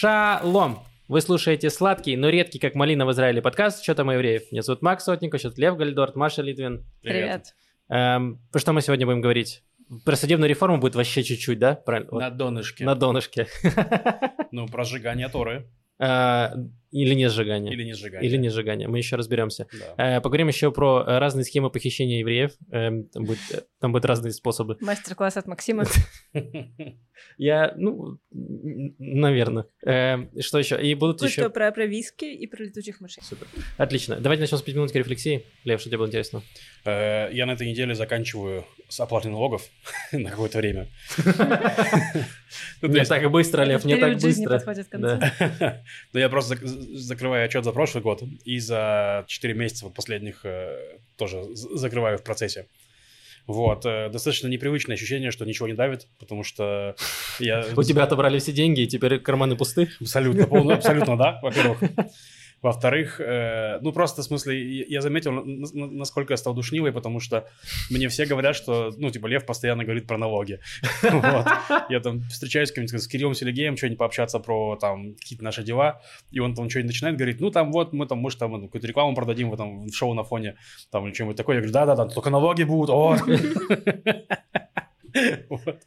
[0.00, 0.78] Шалом!
[1.08, 4.50] Вы слушаете сладкий, но редкий, как малина в Израиле подкаст «Что там евреев?».
[4.50, 6.86] Меня зовут Макс Сотников, сейчас Лев Гальдорт, Маша Литвин.
[7.02, 7.54] Привет.
[7.90, 9.62] Эм, про что мы сегодня будем говорить?
[10.06, 11.74] Про судебную реформу будет вообще чуть-чуть, да?
[11.74, 12.08] Правильно?
[12.12, 12.82] Вот, На донышке.
[12.82, 13.46] На донышке.
[14.52, 15.70] Ну, про сжигание Торы.
[16.92, 17.72] Э, Или не сжигание.
[17.72, 18.28] Или не сжигание.
[18.28, 18.88] Или не сжигание.
[18.88, 19.66] Мы еще разберемся.
[19.96, 20.16] Да.
[20.16, 22.52] Э, Поговорим еще про э, разные схемы похищения евреев.
[22.72, 24.76] Эм, Там будет- э, там будут разные способы.
[24.80, 25.84] Мастер-класс от Максима.
[27.38, 28.18] Я, ну,
[28.98, 29.66] наверное.
[29.82, 30.80] Что еще?
[30.82, 31.48] И будут еще...
[31.50, 33.22] про, про виски и про летучих мышей.
[33.22, 33.46] Супер.
[33.78, 34.16] Отлично.
[34.20, 35.44] Давайте начнем с 5 минутки рефлексии.
[35.64, 36.42] Лев, что тебе было интересно?
[36.84, 39.62] Э, Я на этой неделе заканчиваю с оплатой налогов
[40.12, 40.88] на какое-то время.
[42.82, 44.50] Ну, Не так быстро, Лев, не так быстро.
[44.50, 45.18] подходит к концу.
[45.60, 45.82] Да.
[46.12, 50.98] Ну, я просто закрываю отчет за прошлый год и за 4 месяца вот последних э,
[51.16, 52.66] тоже закрываю в процессе.
[53.46, 53.84] Вот.
[53.84, 56.94] э, Достаточно непривычное ощущение, что ничего не давит, потому что
[57.38, 57.64] я...
[57.76, 59.90] У тебя отобрали все деньги, и теперь карманы пусты.
[60.00, 61.80] Абсолютно, абсолютно, да, во-первых.
[62.62, 67.48] Во-вторых, э, ну просто в смысле, я заметил, насколько я стал душнилой, потому что
[67.90, 70.60] мне все говорят, что, ну, типа, Лев постоянно говорит про налоги.
[71.88, 76.02] Я там встречаюсь с каким-нибудь с Кириллом Селигеем, что-нибудь пообщаться про там какие-то наши дела,
[76.30, 78.86] и он там что-нибудь начинает говорить, ну, там вот, мы там, может, там ну, какую-то
[78.86, 80.56] рекламу продадим в в шоу на фоне,
[80.90, 81.56] там, или что-нибудь такое.
[81.56, 83.16] Я говорю, да-да-да, только налоги будут, о!
[85.48, 85.82] Вот.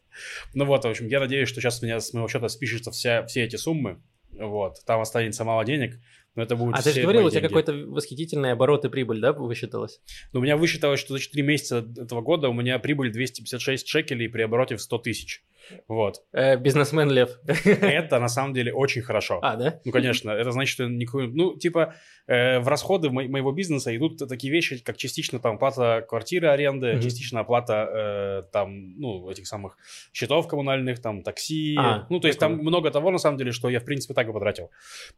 [0.53, 3.25] Ну вот, в общем, я надеюсь, что сейчас у меня с моего счета спишутся вся,
[3.25, 4.01] все эти суммы,
[4.31, 5.97] вот, там останется мало денег,
[6.35, 9.33] но это будет А ты же говорил, у тебя какой-то восхитительный оборот и прибыль, да,
[9.33, 10.01] высчиталась?
[10.31, 14.29] Но у меня высчиталось, что за 4 месяца этого года у меня прибыль 256 шекелей
[14.29, 15.43] при обороте в 100 тысяч.
[15.87, 16.21] Вот.
[16.33, 17.39] Э, бизнесмен Лев.
[17.65, 19.39] Это на самом деле очень хорошо.
[19.41, 19.79] А, да?
[19.85, 21.27] Ну, конечно, это значит, что никакой...
[21.27, 21.95] Ну, типа,
[22.27, 26.93] э, в расходы мо- моего бизнеса идут такие вещи, как частично там оплата квартиры, аренды,
[26.93, 27.01] Мгм.
[27.01, 29.77] частично оплата э, там, ну, этих самых
[30.13, 31.75] счетов коммунальных, там, такси.
[31.79, 34.27] А, ну, то есть там много того, на самом деле, что я, в принципе, так
[34.27, 34.69] и потратил.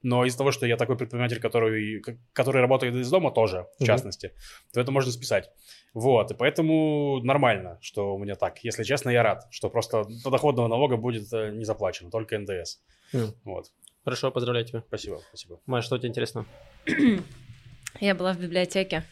[0.03, 3.87] Но из-за того, что я такой предприниматель, который, который работает из дома тоже, в Мгм.
[3.87, 4.31] частности,
[4.73, 5.49] то это можно списать.
[5.95, 8.59] Вот, и поэтому нормально, что у меня так.
[8.65, 12.79] Если честно, я рад, что просто подоходного налога будет э, не заплачено, только НДС.
[13.13, 13.33] М.
[13.45, 13.71] Вот,
[14.03, 14.83] Хорошо, поздравляю тебя.
[14.87, 15.59] спасибо, спасибо.
[15.65, 16.45] Маш, что тебе интересно?
[18.01, 19.03] Я была в библиотеке.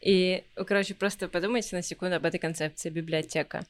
[0.00, 2.90] И, короче, просто подумайте на секунду об этой концепции.
[2.90, 3.64] Библиотека.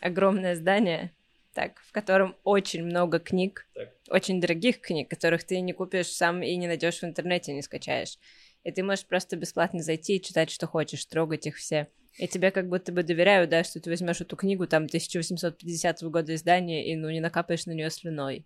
[0.00, 1.12] Огромное здание,
[1.54, 3.90] так, в котором очень много книг, Так.
[4.10, 8.18] очень дорогих книг, которых ты не купишь сам и не найдешь в интернете, не скачаешь.
[8.64, 11.88] И ты можешь просто бесплатно зайти и читать, что хочешь, трогать их все.
[12.18, 16.34] И тебе как будто бы доверяют, да, что ты возьмешь эту книгу, там, 1850 года
[16.34, 18.44] издания, и, ну, не накапаешь на нее слюной.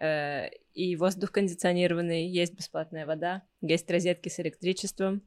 [0.00, 5.22] Э, И воздух кондиционированный, есть бесплатная вода, есть розетки с электричеством.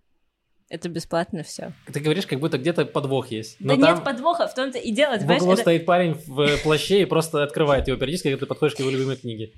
[0.69, 1.71] Это бесплатно все.
[1.91, 3.55] Ты говоришь, как будто где-то подвох есть.
[3.59, 5.17] Да Но там нет подвоха, в том-то и дело.
[5.17, 8.45] в углу это- стоит парень в э, плаще и просто открывает его периодически, когда ты
[8.47, 9.53] подходишь к его любимой книге.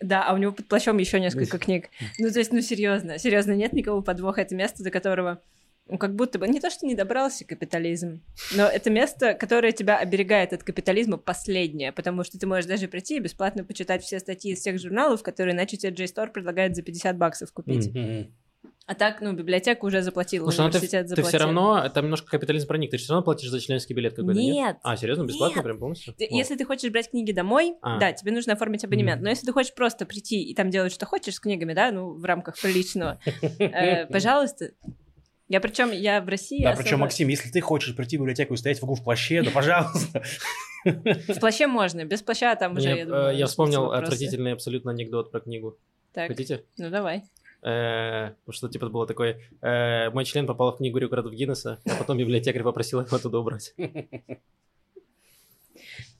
[0.00, 1.90] Да, а у него под плащом еще несколько книг.
[2.18, 4.40] Ну, то есть, ну, серьезно, серьезно, нет никакого подвоха.
[4.40, 5.42] Это место, до которого,
[5.86, 8.22] ну, как будто бы, не то, что не добрался капитализм,
[8.54, 13.16] но это место, которое тебя оберегает от капитализма последнее, потому что ты можешь даже прийти
[13.16, 17.16] и бесплатно почитать все статьи из всех журналов, которые иначе тебе JSTOR предлагает за 50
[17.18, 17.92] баксов купить.
[17.94, 18.32] Мгм.
[18.90, 21.28] А так, ну, библиотека уже заплатила, Слушай, ну ты, университет ты заплатил.
[21.28, 24.54] все равно, там немножко капитализм проник, ты все равно платишь за членский билет какой-то, нет?
[24.54, 24.76] Нет.
[24.82, 25.64] А, серьезно, бесплатно Нет.
[25.64, 26.14] прям полностью?
[26.14, 26.26] Ты-.
[26.30, 27.98] Если ты хочешь брать книги домой, А.
[27.98, 29.16] да, тебе нужно оформить абонемент.
[29.18, 29.24] Мгм.
[29.24, 32.14] Но если ты хочешь просто прийти и там делать, что хочешь с книгами, да, ну,
[32.14, 33.20] в рамках приличного,
[33.58, 34.70] э, пожалуйста.
[35.50, 38.54] Я причем, я в России Да, особо- причем, Максим, если ты хочешь прийти в библиотеку
[38.54, 40.22] и стоять в углу в плаще, да пожалуйста.
[40.84, 45.30] В плаще можно, без плаща там уже, я э, думаю, я вспомнил отвратительный абсолютно анекдот
[45.30, 45.76] про книгу.
[46.14, 46.64] Так, Хотите?
[46.78, 47.24] ну давай.
[47.62, 52.18] Э, Что типа было такое, э, мой член попал в книгу рекордов Гиннесса, а потом
[52.18, 53.74] библиотекарь попросил его оттуда убрать.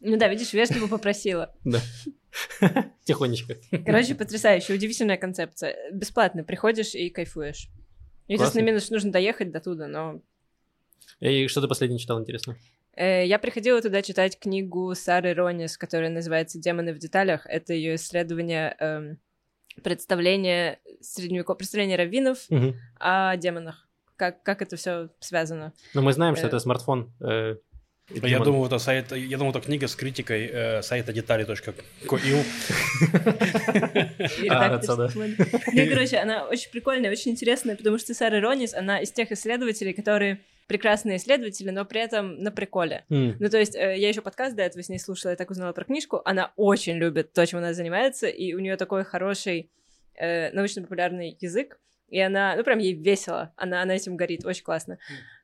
[0.00, 1.54] Ну да, видишь, вежливо попросила.
[1.64, 1.80] Да.
[3.04, 3.56] Тихонечко.
[3.84, 5.90] Короче, потрясающая, удивительная концепция.
[5.92, 7.68] Бесплатно приходишь и кайфуешь.
[8.28, 10.20] Единственный минус, что нужно доехать до туда, но...
[11.20, 12.56] И что ты последний читал, интересно?
[12.94, 17.46] Э, Я приходила туда читать книгу Сары Ронис, которая называется «Демоны в деталях».
[17.46, 19.18] Это ее исследование
[19.82, 22.38] представления средневекового, представления раввинов
[23.00, 23.86] о демонах.
[24.16, 25.72] Как, как это все связано.
[25.94, 26.48] Ну, мы знаем, что Э.
[26.48, 27.12] это смартфон.
[27.20, 27.56] э,
[28.10, 28.44] Я Демон.
[28.44, 32.16] думаю, это сайт, я думаю, это книга с критикой э, сайта детали.ку.
[32.16, 32.32] И
[34.48, 34.80] А.
[35.14, 35.24] Ну,
[35.72, 39.92] и, короче, она очень прикольная, очень интересная, потому что Сара Ронис, она из тех исследователей,
[39.92, 43.04] которые прекрасные исследователи, но при этом на приколе.
[43.10, 45.50] м, Ну, то есть, э, я еще подкаст до этого с ней слушала, я так
[45.50, 46.20] узнала про книжку.
[46.24, 49.70] Она очень любит то, чем она занимается, и у нее такой хороший
[50.14, 51.78] э, научно-популярный язык.
[52.08, 53.52] И она, ну, прям ей весело.
[53.56, 54.98] Она, она этим горит, очень классно.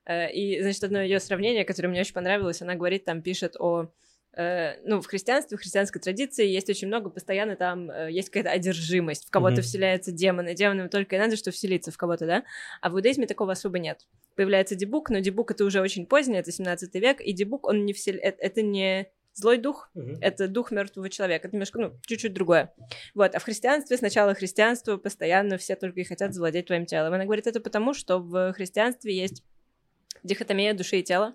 [0.07, 3.91] Э, и, значит, одно ее сравнение, которое мне очень понравилось, она говорит, там пишет о
[4.85, 9.27] ну, в христианстве, в христианской традиции есть очень много, постоянно там э, есть какая-то одержимость,
[9.27, 9.63] в кого-то Мгм.
[9.63, 12.45] вселяются демоны, демонам только и надо, что вселиться в кого-то, да?
[12.81, 14.07] А в иудаизме такого особо нет.
[14.35, 17.93] Появляется дебук, но дебук это уже очень поздний, это 17 век, и дебук, он не
[17.93, 18.15] всел...
[18.15, 19.91] э- это не злой дух,
[20.21, 22.73] это дух мертвого человека, это немножко, ну, чуть-чуть другое.
[23.15, 27.13] Вот, а в христианстве сначала христианство, постоянно все только и хотят завладеть твоим телом.
[27.15, 29.43] Она говорит это потому, что в христианстве есть
[30.23, 31.35] дихотомия души и тела.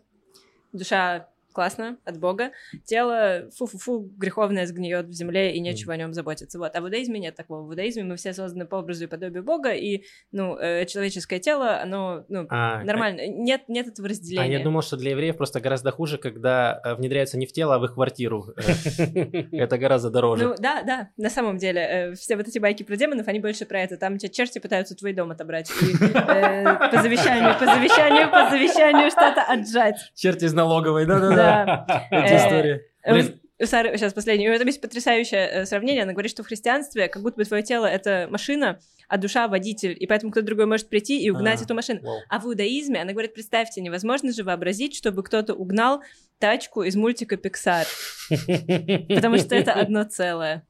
[0.72, 2.52] Душа классно, от Бога.
[2.86, 6.60] Тело, фу-фу-фу, греховное сгниет в земле, и нечего о нем заботиться.
[6.60, 6.76] Вот.
[6.76, 7.64] А в иудаизме нет такого.
[7.64, 11.82] В иудаизме мы все созданы по образу и подобию Бога, и, ну, э, человеческое тело,
[11.82, 13.28] оно, ну, А, нормально.
[13.28, 14.58] Нет, нет этого А разделения.
[14.58, 17.80] я думал, что для евреев просто гораздо хуже, когда э, внедряются не в тело, а
[17.80, 18.54] в их квартиру.
[19.52, 20.48] Это гораздо дороже.
[20.48, 23.66] Ну, да, да, на самом деле, э, все вот эти байки про демонов, они больше
[23.66, 23.98] про это.
[23.98, 25.72] Там тебя черти пытаются твой дом отобрать.
[25.72, 29.96] Э, по завещанию, по завещанию, по завещанию что-то отжать.
[30.16, 31.36] Черти из налоговой, да-да-да.
[31.40, 32.08] Да.
[32.12, 33.14] Эти Э.
[33.14, 34.50] Блин, У Сары, сейчас последнее.
[34.50, 36.04] У этого есть потрясающее э, сравнение.
[36.04, 39.96] Она говорит, что в христианстве как будто бы твое тело— это машина, а душа— водитель,
[40.00, 41.64] и поэтому кто-то другой может прийти и угнать А.
[41.66, 42.02] эту машину.
[42.30, 46.02] А в иудаизме, она говорит, представьте, невозможно же вообразить, чтобы кто-то угнал
[46.40, 47.86] тачку из мультика Pixar,
[49.16, 50.64] потому что это одно целое.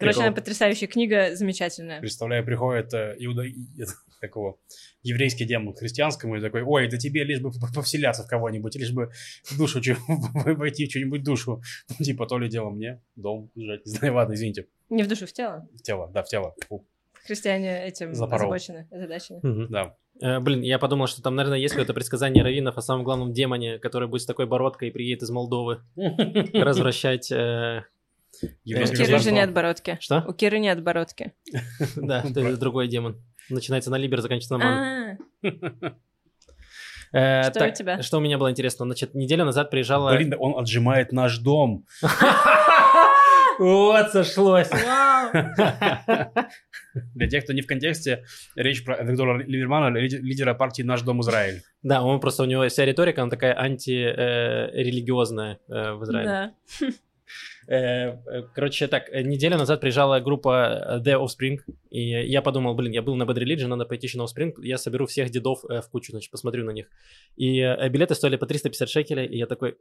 [0.00, 0.28] Короче, Прикол.
[0.28, 2.00] она потрясающая книга, замечательная.
[2.00, 3.42] Представляю, приходит э, иуда...
[3.78, 4.58] это, такого
[5.02, 8.92] еврейский демон к христианскому и такой, ой, да тебе лишь бы повселяться в кого-нибудь, лишь
[8.92, 9.10] бы
[9.44, 9.82] в душу,
[10.56, 11.60] войти в что-нибудь душу.
[11.90, 13.84] Ну, типа, то ли дело мне, дом сжать.
[13.84, 14.68] Не знаю, ладно, извините.
[14.88, 15.68] Не в душу, в тело.
[15.74, 16.54] В тело, да, в тело.
[16.68, 16.86] Фу,
[17.26, 18.52] Христиане этим Запорол.
[18.54, 19.68] озабочены, озадачены.
[19.68, 19.96] Да.
[20.22, 23.78] Э, Блин, я подумал, что там, наверное, есть какое-то предсказание раввинов о самом главном демоне,
[23.78, 25.82] который будет с такой бородкой и приедет из Молдовы
[26.54, 27.30] развращать...
[27.30, 27.84] э,
[28.42, 29.98] У Еврейское Киры же нет бородки.
[30.00, 30.24] Что?
[30.26, 31.32] У Киры нет бородки.
[31.96, 33.16] Да, это другой демон.
[33.48, 35.18] Начинается на либер, заканчивается на ман.
[35.42, 35.92] А,
[37.12, 38.02] Э, Что у тебя?
[38.02, 38.84] Что у меня было интересно?
[38.86, 40.14] Значит, неделю назад приезжала...
[40.14, 41.84] Блин, да он отжимает наш дом.
[43.58, 44.70] Вот, сошлось.
[47.14, 48.24] Для тех, кто не в контексте,
[48.56, 51.60] речь про Виктора Либермана, лиде- лидера партии «Наш дом Израиль».
[51.82, 56.26] Да, он просто, у него вся риторика, она такая антирелигиозная э, в Израиле.
[56.26, 56.52] Да.
[57.70, 61.58] Э, э, Короче, так, э, неделю назад приезжала группа The Offspring,
[61.90, 64.78] и я подумал, блин, я был на Bad Religion, надо пойти еще на Offspring, я
[64.78, 66.86] соберу всех дедов э, в кучу, значит, посмотрю на них.
[67.36, 69.76] И э, билеты стоили по 350 шекелей, и я такой,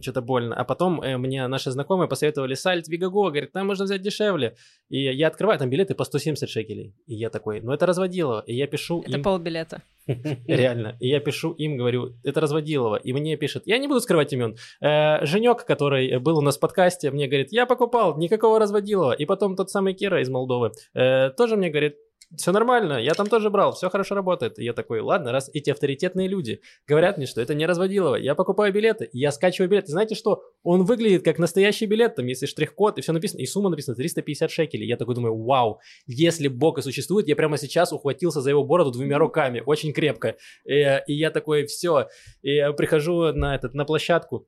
[0.00, 0.54] что-то больно.
[0.54, 4.56] А потом э, мне наши знакомые посоветовали Сальт Вигаго, говорит, там можно взять дешевле.
[4.88, 6.94] И я открываю, там билеты по 170 шекелей.
[7.06, 8.44] И я такой, ну это разводилово.
[8.46, 9.22] И я пишу Это им...
[9.22, 9.82] полбилета.
[10.46, 10.96] Реально.
[11.00, 12.96] И я пишу им, говорю, это разводилово.
[12.96, 14.56] И мне пишет, я не буду скрывать имен.
[14.80, 19.12] Женек, который был у нас в подкасте, мне говорит, я покупал, никакого разводилова.
[19.12, 21.96] И потом тот самый Кира из Молдовы э, тоже мне говорит,
[22.36, 24.58] все нормально, я там тоже брал, все хорошо работает.
[24.58, 28.34] И я такой, ладно, раз эти авторитетные люди говорят мне, что это не разводилово, я
[28.34, 29.92] покупаю билеты, я скачиваю билеты.
[29.92, 30.42] Знаете что?
[30.62, 34.50] Он выглядит как настоящий билет, там, если штрих-код, и все написано, и сумма написана 350
[34.50, 34.86] шекелей.
[34.86, 38.90] Я такой думаю, вау, если Бог и существует, я прямо сейчас ухватился за его бороду
[38.90, 40.36] двумя руками, очень крепко.
[40.66, 42.08] И, и я такой, все,
[42.42, 44.46] и я прихожу на, этот, на площадку,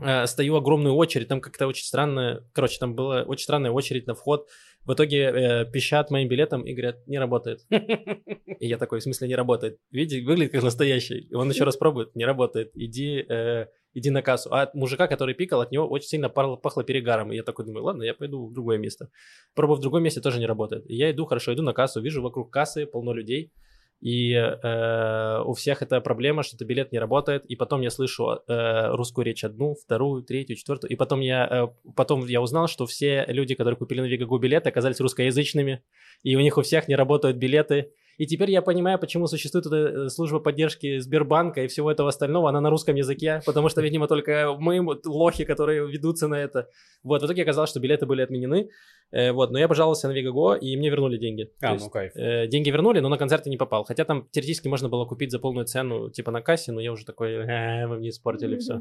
[0.00, 4.14] э, стою огромную очередь, там как-то очень странно, короче, там была очень странная очередь на
[4.14, 4.46] вход.
[4.84, 7.60] В итоге э, пищат моим билетом и говорят, не работает.
[7.70, 9.78] И я такой, в смысле не работает?
[9.90, 11.28] Видите, выглядит как настоящий.
[11.30, 12.70] И он еще раз пробует, не работает.
[12.74, 14.52] Иди, э, иди на кассу.
[14.52, 17.32] А от мужика, который пикал, от него очень сильно пахло перегаром.
[17.32, 19.10] И я такой думаю, ладно, я пойду в другое место.
[19.54, 20.88] Пробую в другом месте, тоже не работает.
[20.88, 23.52] И я иду, хорошо, иду на кассу, вижу вокруг кассы полно людей.
[24.00, 27.44] И э, у всех это проблема, что-то билет не работает.
[27.46, 30.90] И потом я слышу э, русскую речь одну, вторую, третью, четвертую.
[30.90, 34.68] И потом я, э, потом я узнал, что все люди, которые купили на Вигагу билеты,
[34.68, 35.82] оказались русскоязычными.
[36.22, 37.92] И у них у всех не работают билеты.
[38.18, 42.48] И теперь я понимаю, почему существует эта э, служба поддержки Сбербанка и всего этого остального.
[42.48, 46.68] Она на русском языке, потому что, видимо, только мы лохи, которые ведутся на это.
[47.04, 48.68] Вот, в итоге оказалось, что билеты были отменены.
[49.12, 51.44] Э, вот, но я пожаловался на Вигаго, и мне вернули деньги.
[51.60, 52.12] То А, есть, ну кайф.
[52.16, 53.84] э, деньги вернули, но на концерты не попал.
[53.84, 57.04] Хотя там теоретически можно было купить за полную цену, типа на кассе, но я уже
[57.06, 58.80] такой, «Э, вы мне испортили все.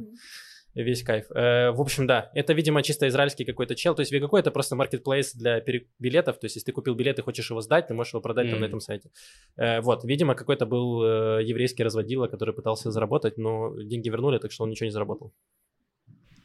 [0.84, 1.26] Весь кайф.
[1.32, 3.96] Э, в общем, да, это, видимо, чисто израильский какой-то чел.
[3.96, 6.38] То есть Вигако это просто маркетплейс для пере- билетов.
[6.40, 8.60] То есть, если ты купил билет и хочешь его сдать, ты можешь его продать там
[8.62, 9.10] на этом сайте.
[9.56, 14.52] Э, вот, видимо, какой-то был э, еврейский разводила, который пытался заработать, но деньги вернули, так
[14.52, 15.34] что он ничего не заработал.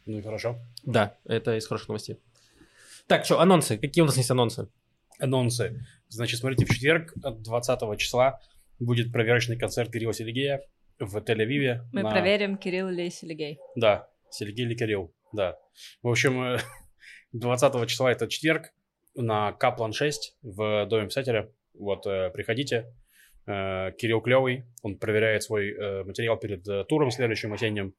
[0.07, 0.57] Ну и хорошо.
[0.83, 2.17] Да, это из хороших новостей.
[3.07, 3.77] Так, что, анонсы?
[3.77, 4.69] Какие у нас есть анонсы?
[5.19, 5.85] Анонсы.
[6.09, 8.41] Значит, смотрите, в четверг, 20 числа,
[8.81, 10.62] будет проверочный концерт Кирилла Селигея
[10.99, 11.81] в Тель-Авиве.
[11.93, 13.59] Мы на- проверим, Кирилл или Селигей.
[13.77, 15.57] Да, Сергей Кирилл, да.
[16.03, 16.59] В общем, э,
[17.33, 18.73] 20 числа это четверг
[19.15, 21.51] на Каплан 6 в Доме писателя.
[21.75, 22.93] Вот, э, приходите.
[23.47, 27.95] Э, Кирилл клевый, он проверяет свой э, материал перед э, туром следующим осенним.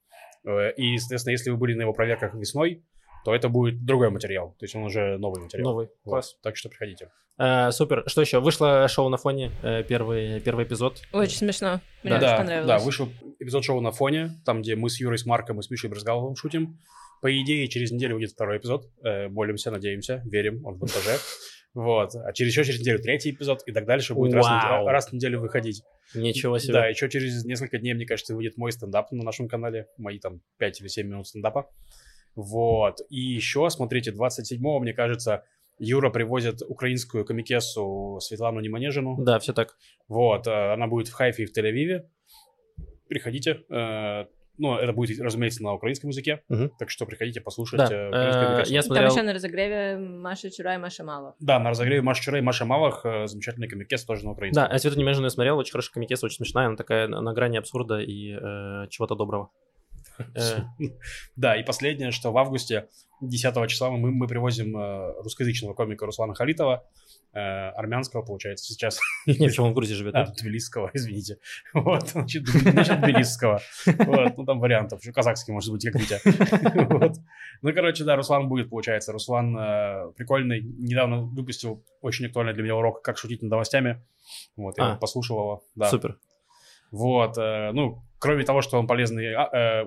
[0.45, 2.83] Э, И, соответственно, если вы были на его проверках весной,
[3.25, 4.55] то это будет другой материал.
[4.59, 5.69] То есть он уже новый материал.
[5.69, 5.87] Новый.
[6.03, 6.11] Вот.
[6.11, 6.37] Класс.
[6.43, 7.09] Так что приходите.
[7.37, 8.03] Э, супер.
[8.07, 8.39] Что еще?
[8.39, 11.01] Вышло шоу на фоне, э, первый, первый эпизод.
[11.13, 11.79] Очень смешно.
[12.03, 12.27] Мне Да.
[12.27, 12.67] очень понравилось.
[12.67, 13.09] да, вышел
[13.43, 16.35] эпизод шоу на фоне, там, где мы с Юрой, с Марком и с Мишей Брызгаловым
[16.35, 16.79] шутим.
[17.21, 18.89] По идее, через неделю выйдет второй эпизод.
[19.03, 21.17] Э, молимся, надеемся, верим, он в монтаже.
[21.73, 22.15] Вот.
[22.15, 25.13] А через еще через неделю третий эпизод, и так дальше будет раз, в раз в
[25.13, 25.83] неделю выходить.
[26.13, 26.73] Ничего себе.
[26.73, 29.87] Да, еще через несколько дней, мне кажется, выйдет мой стендап на нашем канале.
[29.97, 31.69] Мои там 5 или 7 минут стендапа.
[32.35, 32.99] Вот.
[33.09, 35.43] И еще, смотрите, 27-го, мне кажется,
[35.79, 39.17] Юра привозит украинскую комикессу Светлану Неманежину.
[39.23, 39.75] Да, все так.
[40.07, 40.45] Вот.
[40.47, 42.03] э, Она будет в Хайфе и в Тель-Авиве.
[43.13, 43.61] Приходите.
[43.69, 44.25] Э,
[44.57, 46.41] Ну, это будет, разумеется, на украинском языке.
[46.49, 46.71] Мгм.
[46.79, 49.11] Так что приходите послушать Да, э, э, я Там смотрел...
[49.11, 51.35] еще на разогреве Маша Чура и Маша Мало.
[51.39, 53.01] Да, на разогреве Маша Чура и Маша Малых.
[53.03, 54.63] э, Замечательный комикес тоже на украинском.
[54.63, 57.57] Да, а Свету Немежину я смотрел, очень хорошая комикеса, очень смешная, она такая на, грани
[57.57, 59.49] абсурда и э, чего-то доброго.
[61.35, 62.87] Да, и последнее, что в августе
[63.21, 64.75] 10 числа мы, мы привозим
[65.23, 66.83] русскоязычного комика Руслана Халитова,
[67.39, 68.99] армянского, получается, сейчас.
[69.25, 70.15] Не, почему он в Грузии живет?
[70.15, 71.37] А, тбилисского, извините.
[71.73, 73.61] Вот, значит, значит, тбилисского.
[73.85, 75.01] Вот, ну там вариантов.
[75.01, 76.19] Еще казахский, может быть, как Витя.
[76.93, 77.17] Вот.
[77.61, 79.11] Ну, короче, да, Руслан будет, получается.
[79.11, 80.61] Руслан э, прикольный.
[80.61, 84.03] Недавно выпустил очень актуальный для меня урок «Как шутить над новостями».
[84.55, 84.95] Вот, я А.
[84.97, 85.63] послушал его.
[85.75, 85.89] Да.
[85.89, 86.19] Супер.
[86.91, 89.85] Вот, э, ну, кроме того, что он полезный а, э,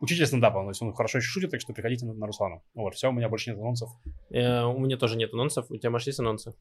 [0.00, 2.62] учитель стендапа, то есть он хорошо еще шутит, так что приходите на, на Руслана.
[2.74, 3.90] Вот, все, у меня больше нет анонсов.
[4.30, 5.70] Э, у меня тоже нет анонсов.
[5.70, 6.54] У тебя, Маш, есть анонсы?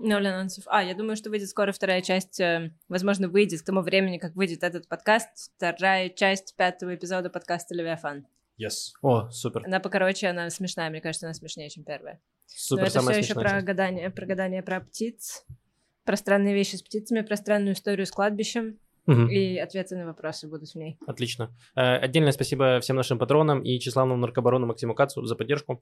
[0.00, 0.64] Ноль анонсов.
[0.68, 2.38] А, я думаю, что выйдет скоро вторая часть.
[2.40, 5.52] э, Возможно, выйдет к тому времени, как выйдет этот подкаст.
[5.56, 8.26] Вторая часть пятого эпизода подкаста «Левиафан».
[8.60, 8.92] Yes.
[9.02, 9.64] О, супер.
[9.66, 10.90] Она покороче, она смешная.
[10.90, 12.20] Мне кажется, она смешнее, чем первая.
[12.46, 15.44] Супер, Но это самая все еще про гадание, про гадание про птиц,
[16.04, 18.78] про странные вещи с птицами, про странную историю с кладбищем.
[19.08, 19.28] Мгм.
[19.30, 20.98] И ответы на вопросы будут в ней.
[21.06, 21.50] Отлично.
[21.74, 25.80] Э, Отдельное спасибо всем нашим патронам и тщеславному наркобарону Максиму Кацу за поддержку.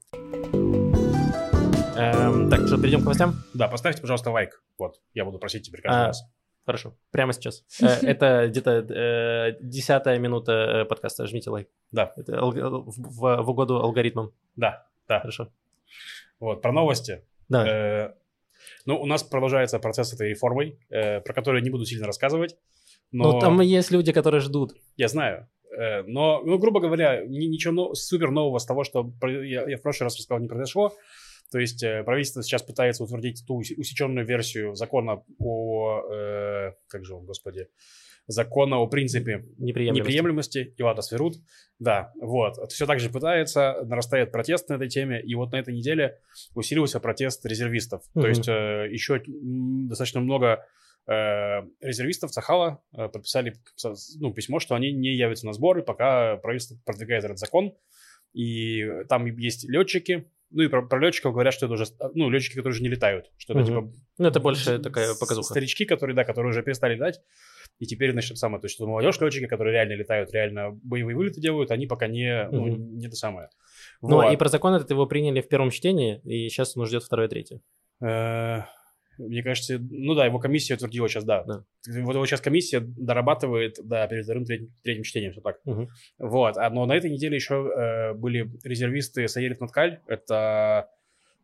[1.97, 3.35] Эм, так, что, перейдем к новостям?
[3.53, 4.63] Да, поставьте, пожалуйста, лайк.
[4.77, 6.23] Вот, я буду просить теперь каждый А, раз.
[6.65, 7.65] Хорошо, прямо сейчас.
[7.81, 11.27] Э, Это где-то э, десятая минута подкаста.
[11.27, 11.67] Жмите лайк.
[11.91, 12.13] Да.
[12.15, 14.31] Это в, угоду алгоритмам.
[14.55, 15.19] Да, да.
[15.19, 15.51] Хорошо.
[16.39, 17.23] Вот, про новости.
[17.49, 18.13] Да.
[18.85, 22.55] Ну, у нас продолжается процесс этой реформой, э, про которую я не буду сильно рассказывать.
[23.11, 24.73] Но Ну, там есть люди, которые ждут.
[24.97, 25.47] я знаю.
[25.77, 29.77] Э, но, ну, грубо говоря, ни- ничего но- супер нового с того, что я, я
[29.77, 30.93] в прошлый раз рассказал, не произошло.
[31.51, 36.01] То есть э, правительство сейчас пытается утвердить ту усеченную версию закона о...
[36.11, 37.67] э, как же он, господи?
[38.29, 40.01] Закона о принципе Неприемлемости.
[40.01, 41.35] неприемлемости и ладно, сверут.
[41.79, 42.55] Да, вот.
[42.73, 46.19] Все так же пытается, нарастает протест на этой теме, и вот на этой неделе
[46.53, 48.03] усилился протест резервистов.
[48.13, 48.21] Мгм.
[48.21, 50.65] То есть э, еще достаточно много
[51.07, 53.55] резервистов Цахала э, подписали
[54.19, 57.73] ну, письмо, что они не явятся на сборы, пока правительство продвигает этот закон.
[58.33, 62.55] И там есть летчики, ну и про, про летчиков говорят, что это уже, ну, летчики,
[62.55, 63.67] которые уже не летают, что это Мгм.
[63.67, 65.47] типа Ну, это больше такая показуха.
[65.47, 67.21] Старички, которые, да, которые уже перестали летать,
[67.79, 71.41] и теперь, значит, самое, то есть, что молодежь летчики, которые реально летают, реально боевые вылеты
[71.41, 73.49] делают, они пока не, ну, не то самое.
[74.01, 74.33] Ну, Вот.
[74.33, 77.61] и про закон этот его приняли в первом чтении, и сейчас он ждет второе, третье.
[78.01, 78.61] Э,
[79.17, 81.43] Мне кажется, ну да, его комиссия утвердила сейчас, да.
[81.43, 81.63] Да.
[82.01, 85.59] Вот его сейчас комиссия дорабатывает, да, перед вторым, третьим, третьим чтением, все так.
[85.65, 85.89] Мгм.
[86.19, 90.89] Вот, а, но на этой неделе еще э, были резервисты Саерит Наткаль, это,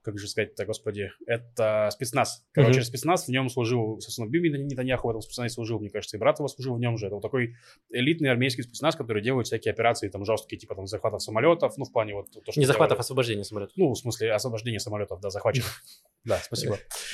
[0.01, 2.46] как же сказать-то, господи, это спецназ.
[2.51, 2.84] Короче, Мгм.
[2.86, 6.39] спецназ, в нем служил, собственно, Биби Нетаньяху в этом спецназе служил, мне кажется, и брат
[6.39, 7.06] его служил в нем же.
[7.08, 7.56] Это вот такой
[7.89, 11.92] элитный армейский спецназ, который делает всякие операции там жесткие, типа там захватов самолетов, ну, в
[11.94, 13.00] плане вот то, что Не захватов, делали.
[13.01, 13.72] освобождения самолета.
[13.77, 15.82] Ну, в смысле, освобождение самолетов, да, захваченных.
[16.25, 16.77] Да, спасибо.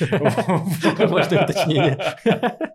[1.08, 1.98] Важное уточнение.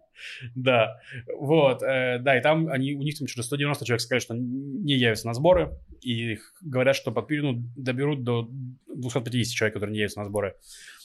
[0.55, 0.99] Да,
[1.37, 4.93] вот, э, да, и там они, у них там что-то 190 человек сказали, что не
[4.95, 8.49] явятся на сборы, и говорят, что подпи- ну, доберут до
[8.95, 10.55] 250 человек, которые не явятся на сборы.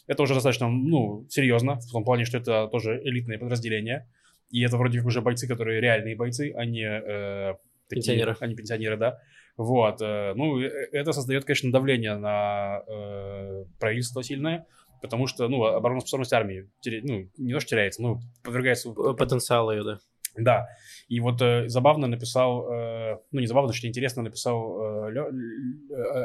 [0.06, 4.08] Это уже достаточно, ну, серьезно, в том плане, что это тоже элитное подразделение,
[4.50, 7.54] и это вроде как уже бойцы, которые реальные бойцы, а не э,
[7.88, 8.36] такие- Пенсионеры.
[8.40, 9.18] а не пенсионеры, да.
[9.56, 14.66] Вот, э, ну, э, это создает, конечно, давление на э, правительство сильное,
[15.00, 18.92] потому что, ну, обороноспособность армии, ну, не то, что теряется, ну, подвергается...
[18.92, 19.98] Потенциал ее, да.
[20.36, 20.68] Да,
[21.08, 25.28] и вот э, забавно написал, э, ну, не забавно, что интересно написал э, Лё-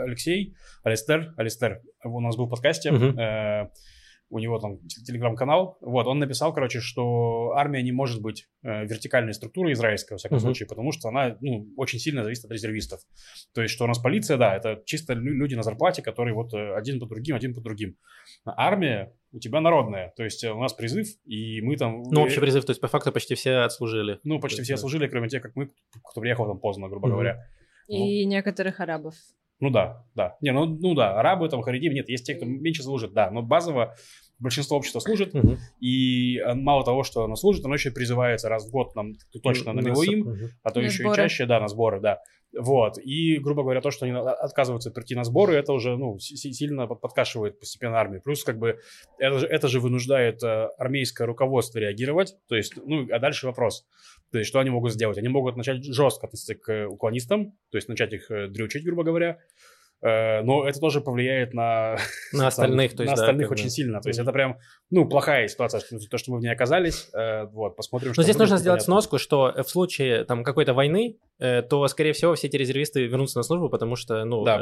[0.03, 3.17] Алексей, Алистер, Алистер, у нас был в подкасте, Мгм.
[3.17, 3.69] э,
[4.29, 9.33] у него там телеграм-канал, вот, он написал, короче, что армия не может быть э, вертикальной
[9.33, 10.45] структурой израильской, во всяком Мгм.
[10.45, 13.01] случае, потому что она, ну, очень сильно зависит от резервистов.
[13.53, 16.53] То есть, что у нас полиция, да, это чисто лю- люди на зарплате, которые вот
[16.53, 17.97] э, один по другим, один по другим.
[18.45, 22.03] А армия у тебя народная, то есть э, у нас призыв, и мы там...
[22.03, 24.19] Ну, общий призыв, то есть по факту почти все отслужили.
[24.23, 24.79] Ну, почти есть, все да.
[24.79, 25.69] служили, кроме тех, как мы,
[26.03, 27.13] кто приехал там поздно, грубо Мгм.
[27.15, 27.45] говоря.
[27.87, 29.13] И некоторых арабов.
[29.59, 30.37] Ну да, да.
[30.41, 33.41] Не, ну, ну да, арабы, там, харидим, нет, есть те, кто меньше служит, да, но
[33.41, 33.95] базово
[34.39, 35.57] большинство общества служит, Мгм.
[35.79, 39.13] и э, мало того, что оно служит, оно еще призывается раз в год нам
[39.43, 40.49] точно на Милуим, Мгм.
[40.63, 41.13] а то На еще сборы.
[41.13, 42.19] и чаще, да, на сборы, да.
[42.57, 46.37] Вот, и, грубо говоря, то, что они отказываются прийти на сборы, это уже, ну, си-
[46.37, 48.21] си- сильно под- подкашивает постепенно армию.
[48.21, 48.79] Плюс, как бы,
[49.19, 53.85] это же, это же вынуждает э, армейское руководство реагировать, то есть, ну, а дальше вопрос.
[54.31, 55.17] То есть, что они могут сделать?
[55.17, 59.31] Они могут начать жестко относиться к уклонистам, то есть, начать их э, дрючить, грубо говоря,
[59.31, 59.37] Э,
[60.01, 61.97] но это тоже повлияет на,
[62.33, 64.01] На остальных, то есть, на да, остальных очень сильно.
[64.01, 64.57] То есть это прям,
[64.91, 67.09] ну, плохая ситуация, то, что мы в ней оказались.
[67.13, 69.01] Э, вот, посмотрим, что Но здесь будет, нужно сделать непонятно.
[69.01, 73.39] сноску, что в случае там какой-то войны, э, то, скорее всего, все эти резервисты вернутся
[73.39, 74.43] на службу, потому что, ну...
[74.43, 74.57] Да.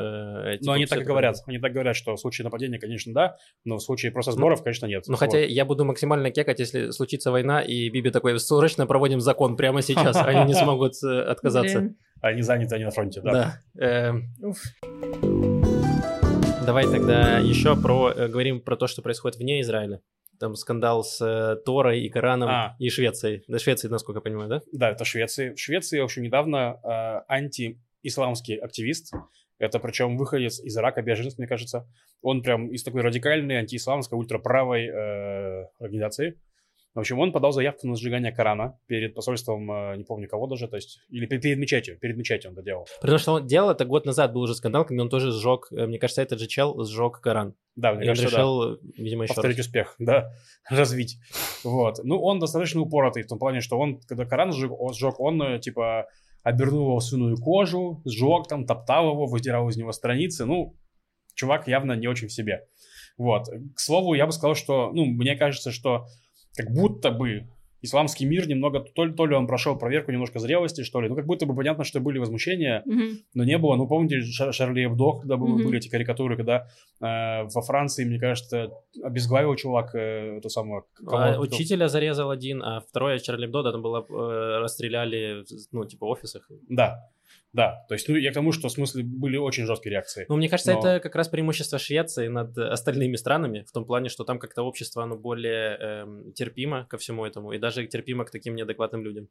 [0.45, 1.33] э, типа, Но они всё так и говорят.
[1.35, 1.51] понятно.
[1.51, 3.35] Они так говорят, что в случае нападения, конечно, да,
[3.65, 5.03] но в случае просто сборов, конечно, нет.
[5.07, 5.19] Ну, Вот.
[5.19, 9.81] хотя я буду максимально кекать, если случится война, и Биби такой, срочно проводим закон прямо
[9.81, 11.93] сейчас, они не смогут э, отказаться.
[12.23, 13.59] Они заняты, они на фронте, да.
[13.73, 13.85] Да.
[13.85, 14.33] Эм.
[16.65, 19.99] Давай тогда еще про э, говорим про то, что происходит вне Израиля.
[20.39, 22.75] Там скандал с э, Торой и Кораном А.
[22.79, 23.43] и Швецией.
[23.49, 24.61] Да, Швеции, насколько я понимаю, да?
[24.71, 25.53] Да, это Швеция.
[25.53, 29.13] В Швеции, в общем, недавно э, антиисламский активист,
[29.59, 31.85] это причем выходец из Ирака, беженец, мне кажется,
[32.21, 36.39] он прям из такой радикальной антиисламской ультраправой э, организации.
[36.95, 40.67] В общем, он подал заявку на сжигание Корана перед посольством, э, не помню кого даже,
[40.67, 42.87] то есть, или пе- перед мечетью, перед мечетью он это делал.
[43.01, 45.87] Потому что он делал это год назад, был уже скандал, когда он тоже сжег, э,
[45.87, 47.55] мне кажется, этот же чел сжег Коран.
[47.75, 48.37] Да, мне И кажется, да.
[48.37, 49.65] решил, видимо, еще повторить раз.
[49.65, 50.31] успех, да,
[50.69, 51.17] развить.
[51.63, 51.99] Вот.
[52.03, 55.41] Ну, он достаточно упоротый в том плане, что он, когда Коран сжег, он, сжег, он
[55.41, 56.05] э, типа,
[56.43, 60.45] обернул его в свиную кожу, сжег там, топтал его, выдирал из него страницы.
[60.45, 60.75] Ну,
[61.33, 62.67] чувак явно не очень в себе.
[63.17, 63.47] Вот.
[63.75, 66.05] К слову, я бы сказал, что, ну, мне кажется, что
[66.55, 67.47] как будто бы
[67.85, 71.15] исламский мир немного, то ли, то ли он прошел проверку немножко зрелости, что ли, ну,
[71.17, 73.17] как будто бы понятно, что были возмущения, Мгм.
[73.33, 73.75] но не было.
[73.75, 75.63] Ну, помните, Шар- Шарли Эбдо, когда Мгм.
[75.65, 76.67] были эти карикатуры, когда
[77.01, 78.71] э, во Франции, мне кажется,
[79.03, 80.85] обезглавил чувак э, эту самую...
[80.95, 85.43] кого- А, кто- Учителя зарезал один, а второе Чарли Бдо, да, там было, э, расстреляли,
[85.43, 86.49] в, ну, типа, офисах.
[86.69, 87.09] Да,
[87.53, 87.85] да.
[87.87, 90.25] То есть, ну, я к тому, что в смысле были очень жесткие реакции.
[90.27, 94.09] Ну, мне кажется, Но- это как раз преимущество Швеции над остальными странами, в том плане,
[94.09, 98.31] что там как-то общество, оно более эм, терпимо ко всему этому, и даже терпимо к
[98.31, 99.27] таким неадекватным людям.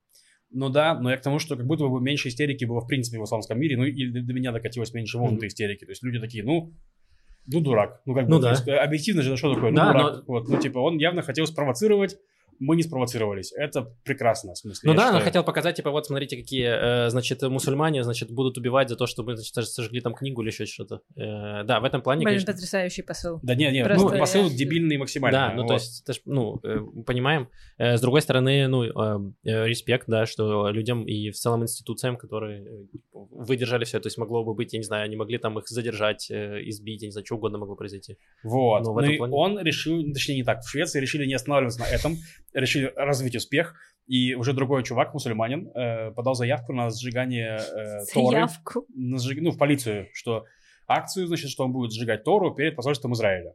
[0.51, 3.19] Ну да, но я к тому, что как будто бы меньше истерики было в принципе
[3.19, 5.85] в исламском мире, ну и до меня докатилось меньше волн этой истерики.
[5.87, 6.75] То есть люди такие, ну,
[7.47, 8.03] ну дурак.
[8.05, 8.51] Ну как бы, Ну то да.
[8.51, 10.13] есть, э, объективно же, ну что такое, ну Да, дурак.
[10.19, 12.19] но- Вот, ну типа он явно хотел спровоцировать,
[12.63, 13.53] мы не спровоцировались.
[13.57, 14.91] Это прекрасно, в смысле.
[14.91, 15.25] Ну да, он считаю.
[15.25, 19.23] хотел показать, типа, вот смотрите, какие, э, значит, мусульмане, значит, будут убивать за то, что
[19.25, 21.01] мы, значит, сожгли там книгу или еще что-то.
[21.17, 22.53] Э, да, в этом плане, Блин, конечно...
[22.53, 23.41] потрясающий посыл.
[23.43, 25.39] Да не, не, Просто ну, посыл я- дебильный максимально.
[25.39, 25.81] Да, ну то вот.
[25.83, 27.49] есть, это ж, ну, э, понимаем.
[27.79, 28.91] Э, С другой стороны, ну, э,
[29.45, 34.19] э, респект, да, что людям и в целом институциям, которые э, выдержали все, то есть
[34.19, 37.13] могло бы быть, я не знаю, они могли там их задержать, э, избить, я не
[37.13, 38.17] знаю, что угодно могло произойти.
[38.45, 38.83] Вот.
[38.85, 41.35] Ну, в Ну, этом и плане- он решил, точнее не так, в Швеции решили не
[41.35, 42.17] останавливаться на этом,
[42.53, 43.75] решили развить успех.
[44.07, 48.31] И уже другой чувак, мусульманин, э, подал заявку на сжигание э, Торы.
[48.37, 48.87] Заявку.
[48.95, 50.45] на сжиг- Ну, в полицию, что
[50.89, 53.55] акцию, значит, что он будет сжигать Тору перед посольством Израиля.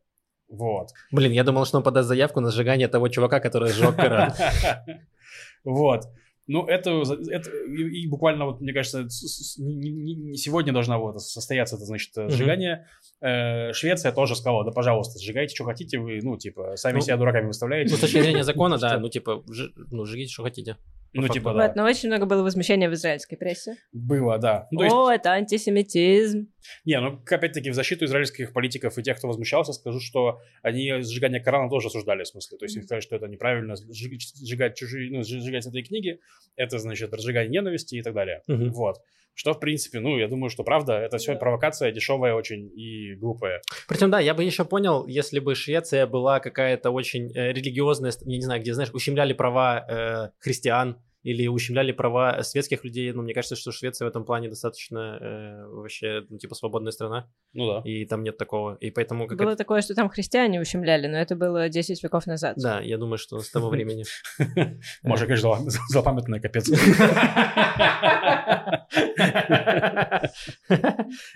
[0.50, 0.88] Вот.
[1.12, 4.32] Блин, я думал, что он подаст заявку на сжигание того чувака, который сжег Коран.
[5.64, 6.04] Вот.
[6.48, 6.92] Ну, это,
[7.30, 11.76] это и, и буквально, вот, мне кажется, с- с- не- не- сегодня должна вот состояться
[11.76, 12.88] это, значит, сжигание.
[13.22, 17.18] Э, Швеция тоже сказала, да, пожалуйста, сжигайте, что хотите, вы, ну, типа, сами Ну, себя
[17.18, 17.92] дураками выставляете.
[17.92, 19.44] Ну, с точки зрения закона, да, ну, типа,
[19.92, 20.78] ну, жгите, что хотите.
[21.22, 21.68] Ну, типа, да.
[21.68, 23.76] Вот, но очень много было возмущения в израильской прессе.
[23.92, 24.68] Было, да.
[24.72, 26.48] Ну, то есть, О, это антисемитизм.
[26.86, 31.42] не, ну, опять-таки, в защиту израильских политиков и тех, кто возмущался, скажу, что они сжигание
[31.42, 32.58] Корана тоже осуждали, в смысле.
[32.58, 36.20] То есть, они сказали, что это неправильно сжиг- сжигать чужие, ну, сжигать этой книги,
[36.56, 38.42] это, значит, разжигание ненависти и так далее.
[38.48, 38.72] Мгм.
[38.72, 38.98] Вот.
[39.34, 43.62] Что, в принципе, ну, я думаю, что правда, это все провокация дешевая очень и глупая.
[43.88, 48.36] Причем, да, я бы еще понял, если бы Швеция была какая-то очень э, религиозная, я
[48.38, 53.12] не знаю, где, знаешь, ущемляли права э, христиан или ущемляли права светских людей.
[53.12, 57.28] Ну, мне кажется, что Швеция в этом плане достаточно э, вообще, ну, типа, свободная страна,
[57.54, 57.82] Ну да.
[57.84, 58.76] и там нет такого.
[58.76, 62.28] И поэтому как Было это- такое, что там христиане ущемляли, но это было 10 веков
[62.28, 62.56] назад.
[62.58, 64.06] Да, я думаю, что с того времени.
[65.04, 66.70] Маша, конечно, зло- злопамятная, капец.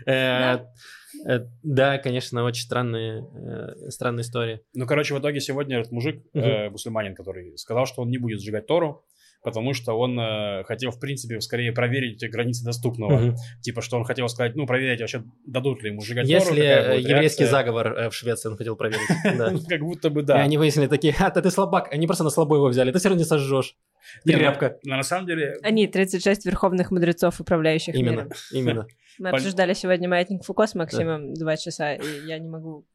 [0.05, 0.57] Э,
[1.27, 4.61] э, Да, конечно, очень странные э, странная история.
[4.73, 8.41] Ну, короче, в итоге сегодня этот мужик, э, мусульманин, который сказал, что он не будет
[8.41, 9.05] сжигать Тору,
[9.43, 13.17] потому что он э, хотел, в принципе, скорее проверить границы доступного.
[13.17, 13.35] Мгм.
[13.61, 16.27] Типа, что он хотел сказать, ну, проверить вообще, дадут ли ему сжигать.
[16.27, 17.47] Если э, еврейский реакция.
[17.47, 19.01] заговор э, в Швеции он хотел проверить.
[19.33, 20.35] Ну, Как будто бы И да.
[20.35, 21.91] они выяснили такие, а, ты слабак.
[21.91, 22.91] Они просто на слабо его взяли.
[22.91, 23.75] Ты все равно не сожжешь.
[24.25, 24.77] Ну, Тряпка.
[24.83, 28.87] но на самом деле, Они 36 верховных мудрецов, управляющих Именно, именно.
[29.19, 32.85] Мы обсуждали сегодня маятник Фуко с Максимом два часа, и я не могу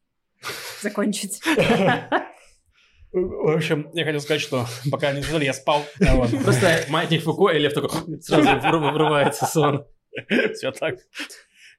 [0.81, 1.41] закончить.
[3.25, 5.85] В общем, я хотел сказать, что пока не сказали, я спал.
[6.43, 7.89] Просто маятник Фуко, и Лев такой
[8.21, 9.85] сразу врывается сон.
[10.53, 10.95] Все так.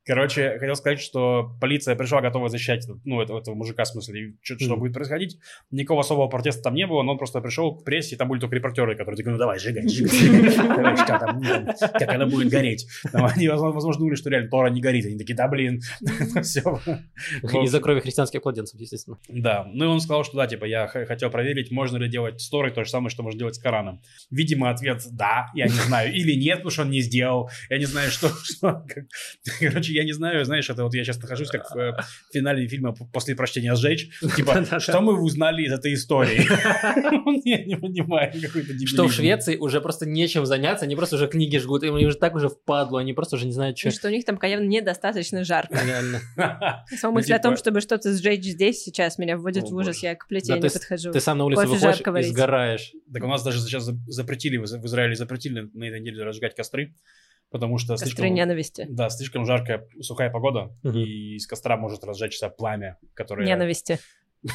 [0.08, 4.58] Короче, хотел сказать, что полиция пришла готова защищать ну, этого, этого мужика, в смысле, что,
[4.58, 4.80] что Мгм.
[4.80, 5.38] будет происходить.
[5.70, 8.40] Никакого особого протеста там не было, но он просто пришел к прессе, и там были
[8.40, 10.96] только репортеры, которые такие, ну давай, сжигай, сжигай.
[10.96, 12.86] Что там, ну, как она будет гореть.
[13.12, 15.04] Они, возможно, думали, что реально Тора не горит.
[15.04, 15.82] Они такие, да блин,
[16.42, 16.80] все.
[17.42, 19.18] Из-за крови христианских младенцев, естественно.
[19.28, 22.48] Да, ну и он сказал, что да, типа, я хотел проверить, можно ли делать с
[22.48, 24.00] Торой то же самое, что можно делать с Кораном.
[24.30, 27.50] Видимо, ответ да, я не знаю, или нет, потому что он не сделал.
[27.68, 28.30] Я не знаю, что...
[28.30, 28.86] что
[29.60, 31.92] Короче, я не знаю, знаешь, это вот я сейчас нахожусь как в э,
[32.32, 34.08] финале фильма после прочтения «Сжечь».
[34.36, 36.46] Типа, что мы узнали из этой истории?
[37.44, 39.12] Я не понимаю, какой-то Что в.
[39.12, 43.00] Швеции уже просто нечем заняться, они просто уже книги жгут, им уже так уже впадло,
[43.00, 43.90] они просто уже не знают, что.
[43.90, 45.74] Что у них там, явно недостаточно жарко.
[45.84, 46.20] Реально.
[46.36, 50.02] Сама Ну, мысль о том, типа- чтобы что-то сжечь здесь сейчас меня вводит в ужас.
[50.02, 51.10] Я к плите не подхожу.
[51.10, 52.92] Ты сам на улицу выходишь и сгораешь.
[53.12, 56.94] Так у нас даже сейчас за- запретили, в Израиле запретили на этой неделе разжигать костры,
[57.50, 58.34] потому что Костры слишком...
[58.34, 58.86] ненависти.
[58.88, 60.96] Да, слишком жаркая, сухая погода, Мгм.
[60.98, 63.98] и из костра может разжечься пламя, которое, Ненависти.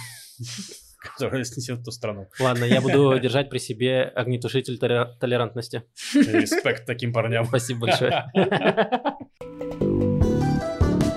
[0.97, 2.27] которое снесет ту страну.
[2.39, 5.84] Ладно, я буду держать при себе огнетушитель толера- толерантности.
[6.13, 7.45] Респект таким парням.
[7.45, 8.32] Спасибо большое.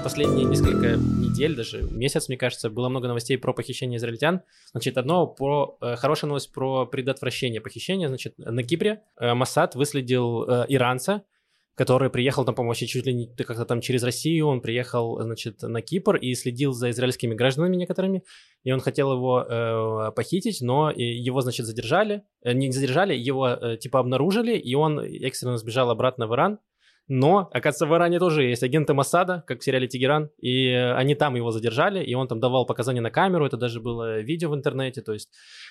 [0.02, 4.42] Последние несколько недель, даже месяц, мне кажется, было много новостей про похищение израильтян.
[4.70, 8.06] Значит, одно про э, хорошая новость про предотвращение похищения.
[8.06, 11.22] Значит, на Кипре э, Моссад выследил э, иранца,
[11.76, 14.48] который приехал там, по-моему, вообще чуть ли не как-то там через Россию.
[14.48, 18.24] Он приехал, значит, на Кипр и следил за израильскими гражданами некоторыми.
[18.64, 22.22] И он хотел его э, похитить, но и его, значит, задержали.
[22.42, 26.58] Э, не задержали, его э, типа обнаружили, и он экстренно сбежал обратно в Иран.
[27.08, 31.14] Но, оказывается, в Иране тоже есть агенты Моссада, как в сериале «Тегеран», и э, они
[31.14, 34.56] там его задержали, и он там давал показания на камеру, это даже было видео в
[34.56, 35.30] интернете, то есть,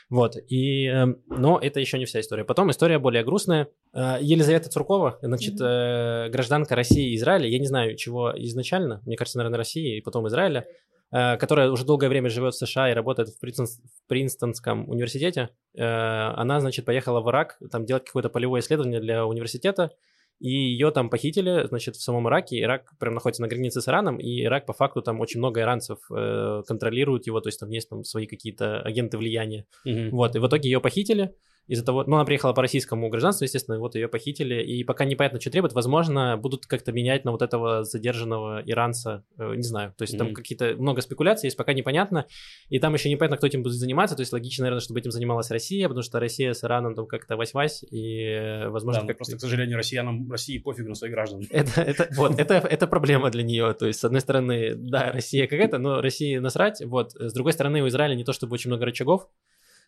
[0.10, 2.46] вот, и, э, но это еще не вся история.
[2.46, 3.68] Потом история более грустная.
[3.94, 9.18] Э, Елизавета Цуркова, значит, э, гражданка России и Израиля, я не знаю, чего изначально, мне
[9.18, 10.66] кажется, наверное, России и потом Израиля,
[11.12, 16.60] которая уже долгое время живет в США и работает в, Принстон- в Принстонском университете, она,
[16.60, 19.92] значит, поехала в Ирак там делать какое-то полевое исследование для университета,
[20.40, 22.62] и ее там похитили, значит, в самом Ираке.
[22.62, 26.00] Ирак прям находится на границе с Ираном, и Ирак по факту там очень много иранцев
[26.12, 29.66] э, контролируют его, то есть там есть там свои какие-то агенты влияния.
[29.86, 30.12] Мгм.
[30.12, 31.34] Вот, и в итоге ее похитили.
[31.68, 35.42] Из-за того, ну, она приехала по российскому гражданству, естественно, вот ее похитили, и пока непонятно,
[35.42, 40.04] что требуют, возможно, будут как-то менять на вот этого задержанного иранца, э, не знаю, то
[40.04, 40.36] есть там Мгм.
[40.36, 42.26] какие-то много спекуляций есть, пока непонятно,
[42.70, 45.50] и там еще непонятно, кто этим будет заниматься, то есть логично, наверное, чтобы этим занималась
[45.52, 49.18] Россия, потому что Россия с Ираном там как-то вась-вась, и, э, Да, возможно, ну как
[49.18, 51.42] просто, к сожалению, россиянам, России пофиг на своих граждан.
[51.50, 53.74] это, это, вот, это, это проблема для нее.
[53.74, 56.82] То есть, с одной стороны, да, Россия какая-то, но России насрать.
[56.86, 57.14] Вот.
[57.16, 59.28] С другой стороны, у Израиля не то чтобы очень много рычагов.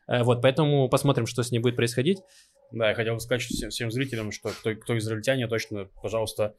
[0.07, 2.19] Э, Вот, поэтому посмотрим, что с ней будет происходить.
[2.71, 6.55] Да, я хотел бы сказать всем, всем зрителям, что кто, кто израильтяне, точно, пожалуйста,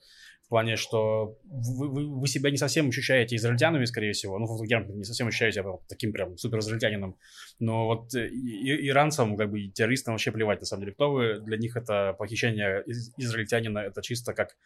[0.47, 4.39] в плане, что вы, вы, вы себя не совсем ощущаете израильтянами, скорее всего.
[4.39, 7.19] Ну, я не совсем ощущаю себя таким прям супер израильтянином.
[7.59, 11.11] Но вот э, и- иранцам, как бы, и террористам вообще плевать, на самом деле, кто
[11.13, 11.41] вы.
[11.41, 14.57] Для них это похищение из- израильтянина, это чисто как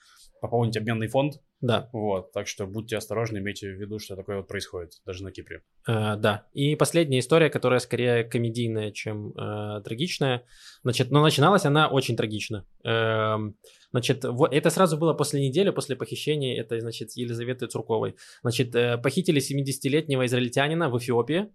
[0.42, 1.40] пополнить обменный фонд.
[1.62, 5.31] Да, Вот, так что будьте осторожны, имейте в виду, что такое вот происходит, даже на
[5.31, 5.62] Кипре.
[5.87, 6.46] э, да.
[6.52, 10.42] И последняя история, которая скорее комедийная, чем э, трагичная.
[10.83, 12.66] Значит, но начиналась она очень трагично.
[12.85, 13.55] Эм,
[13.92, 18.16] Значит, вот это сразу было после недели, после похищения этой, значит, Елизаветы Цурковой.
[18.42, 21.48] Значит, э, похитили 70-летнего израильтянина в Эфиопии.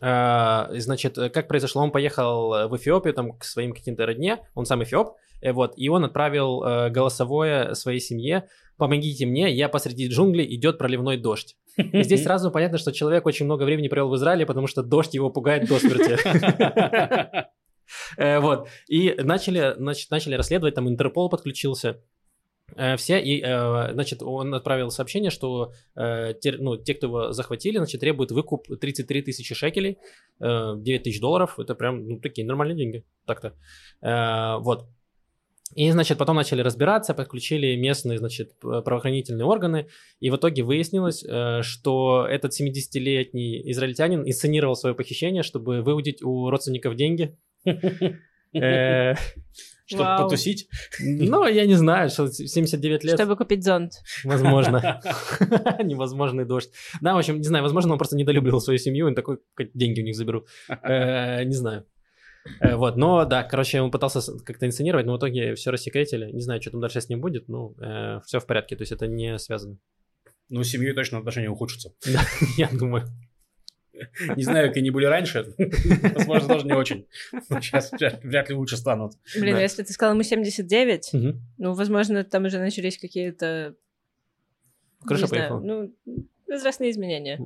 [0.00, 1.82] А, Значит, э, как произошло?
[1.82, 5.88] Он поехал э, в Эфиопию, там, к своим каким-то родне, он сам эфиоп, вот, и
[5.88, 8.44] он отправил голосовое своей семье,
[8.76, 11.56] помогите мне, я посреди джунглей, идет проливной дождь.
[11.76, 15.14] И здесь сразу понятно, что человек очень много времени провел в Израиле, потому что дождь
[15.14, 16.16] его пугает до смерти.
[18.16, 18.68] Э, Вот.
[18.88, 22.02] И начали, значит, начали расследовать, там Интерпол подключился.
[22.76, 27.78] э, Все, и, э, значит, он отправил сообщение, что те, ну, те, кто его захватили,
[27.78, 29.98] значит, требуют выкуп 33 тысячи шекелей,
[30.40, 33.54] э, 9 тысяч долларов, это прям, ну, такие нормальные деньги, так-то.
[34.62, 34.88] Вот.
[35.76, 39.86] И, значит, потом начали разбираться, подключили местные, значит, правоохранительные органы,
[40.18, 41.24] и в итоге выяснилось,
[41.64, 47.36] что этот 70-летний израильтянин инсценировал свое похищение, чтобы выудить у родственников деньги.
[48.52, 49.14] Э,
[49.86, 50.24] Чтобы Вау.
[50.24, 50.68] потусить.
[51.00, 53.92] Ну, я не знаю, что 79 лет, Чтобы купить зонт.
[54.24, 55.00] возможно.
[55.84, 56.70] Невозможный дождь.
[57.00, 60.00] Да, в общем, не знаю, возможно, он просто недолюбливал свою семью, он такой, «Как деньги
[60.00, 60.46] у них заберу.
[60.68, 61.86] Э, Не знаю.
[62.60, 66.30] Э, Вот, но да, короче, он пытался как-то инсценировать, но в итоге все рассекретили.
[66.32, 67.74] Не знаю, что там дальше с ним будет, ну,
[68.26, 69.76] все в порядке, то есть это не связано.
[70.48, 71.92] Ну, с семьей точно отношения ухудшатся.
[72.12, 72.20] Да,
[72.56, 73.04] я думаю.
[74.36, 75.54] Не знаю, как они были раньше.
[76.14, 77.06] Возможно, тоже не очень.
[77.48, 77.90] Сейчас
[78.22, 79.12] вряд ли лучше станут.
[79.38, 79.60] Блин, Да.
[79.62, 81.40] если ты сказал ему 79, Мгм.
[81.58, 83.74] ну, возможно, там уже начались какие-то...
[85.06, 85.60] Крыша поехала.
[85.60, 85.94] ну,
[86.46, 87.40] возрастные изменения.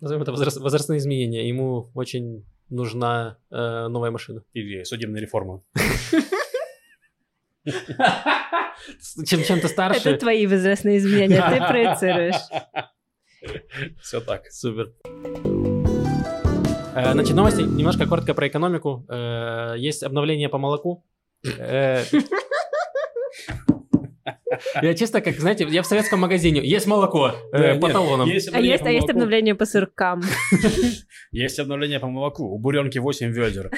[0.00, 1.48] Назовем это возраст- возрастные изменения.
[1.48, 4.42] Ему очень нужна э, новая машина.
[4.54, 5.62] Или судебная реформа.
[9.26, 10.08] Чем, чем ты старше...
[10.10, 12.34] Это твои возрастные изменения, ты проецируешь.
[14.00, 14.46] Все так.
[14.50, 14.92] Супер.
[16.94, 19.04] Э, Значит, новости немножко коротко про экономику.
[19.08, 21.04] Э, Есть обновление по молоку.
[21.58, 22.02] Э,
[24.82, 26.60] Я чисто как, знаете, я в советском магазине.
[26.60, 28.28] Есть молоко э, по талонам.
[28.28, 30.22] А есть, а есть обновление по сыркам.
[31.32, 32.44] Есть обновление по молоку.
[32.44, 33.70] У Буренки 8 ведер.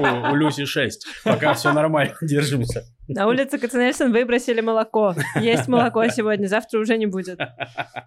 [0.00, 1.06] У, у Люси 6.
[1.24, 2.82] Пока все нормально, держимся.
[3.08, 5.14] На улице Кацанельсон выбросили молоко.
[5.40, 7.38] Есть молоко сегодня, завтра уже не будет.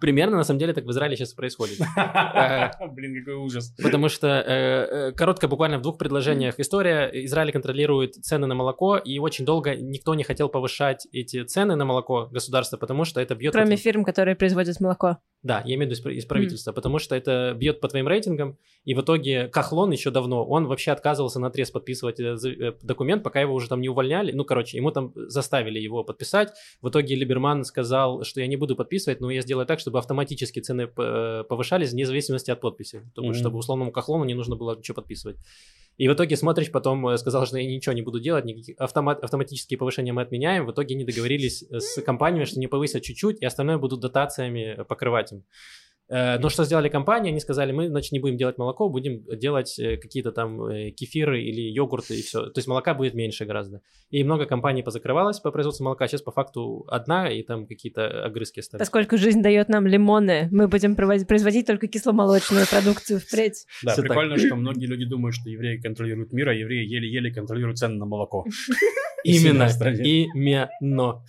[0.00, 1.78] Примерно, на самом деле, так в Израиле сейчас и происходит.
[2.92, 3.74] Блин, какой ужас.
[3.82, 7.10] Потому что, э, э, коротко, буквально в двух предложениях история.
[7.24, 11.84] Израиль контролирует цены на молоко, и очень долго никто не хотел повышать эти цены на
[11.84, 13.52] молоко государства, потому что это бьет...
[13.52, 15.18] Кроме фирм, которые производят молоко.
[15.42, 18.06] Да, я имею в виду из пр- из правительства, потому что это бьет по твоим
[18.06, 22.36] рейтингам, и в итоге Кахлон еще давно, он вообще отказывался на отрез подписывать э,
[22.82, 26.88] документ, пока его уже там не увольняли, ну, короче, ему там заставили его подписать, в
[26.88, 30.86] итоге Либерман сказал, что я не буду подписывать, но я сделаю так, чтобы автоматически цены
[30.86, 33.34] п- повышались вне зависимости от подписи, чтобы, Мгм.
[33.36, 35.36] чтобы условному Кахлону не нужно было ничего подписывать.
[35.98, 39.22] И в итоге Смотрич потом э, сказал, что я ничего не буду делать, никаких автомат,
[39.22, 40.64] автоматические повышения мы отменяем.
[40.66, 44.74] В итоге они договорились э, с компаниями, что не повысят чуть-чуть, и остальное будут дотациями
[44.78, 45.44] э, покрывать им.
[46.12, 47.30] Э, Но что сделали компании?
[47.30, 51.42] Они сказали, мы, значит, не будем делать молоко, будем делать э, какие-то там э, кефиры
[51.42, 52.42] или йогурты и все.
[52.50, 53.80] То есть молока будет меньше гораздо.
[54.10, 56.06] И много компаний позакрывалось по производству молока.
[56.06, 58.80] Сейчас по факту одна, и там какие-то огрызки остались.
[58.80, 63.66] Поскольку жизнь дает нам лимоны, мы будем производить только кисломолочную продукцию впредь.
[63.82, 64.04] Да, так.
[64.04, 68.04] прикольно, что многие люди думают, что евреи контролируют мир, а евреи еле-еле контролируют цены на
[68.04, 68.44] молоко.
[69.24, 69.68] Именно,
[70.02, 71.22] именно.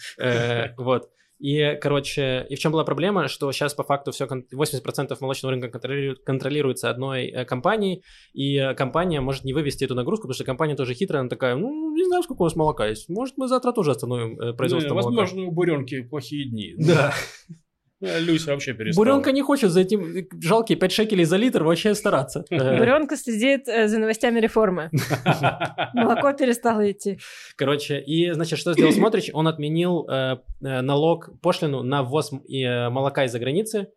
[0.78, 1.10] Вот.
[1.40, 5.68] И, короче, и в чем была проблема, что сейчас по факту все 80% молочного рынка
[5.68, 10.46] контролирует- контролируется одной э, компанией, и э, компания может не вывести эту нагрузку, потому что
[10.46, 13.48] компания тоже хитрая, она такая, ну, не знаю, сколько у вас молока есть, может, мы
[13.48, 15.22] завтра тоже остановим э, производство Ну, молока.
[15.22, 16.76] Возможно, у Буренки плохие дни.
[16.78, 17.14] Да.
[18.04, 19.06] Э, Люся вообще перестала.
[19.06, 22.44] Буренка не хочет за этим жалкие 5 шекелей за литр вообще стараться.
[22.50, 24.90] Буренка следит э, за новостями реформы.
[25.94, 27.20] Молоко перестало идти.
[27.56, 29.30] Короче, и, значит, что сделал Смотрич?
[29.34, 33.88] Он отменил э, э, налог, пошлину на ввоз молока из-за границы.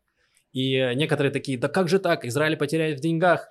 [0.53, 3.49] И некоторые такие, да как же так, Израиль потеряет в деньгах.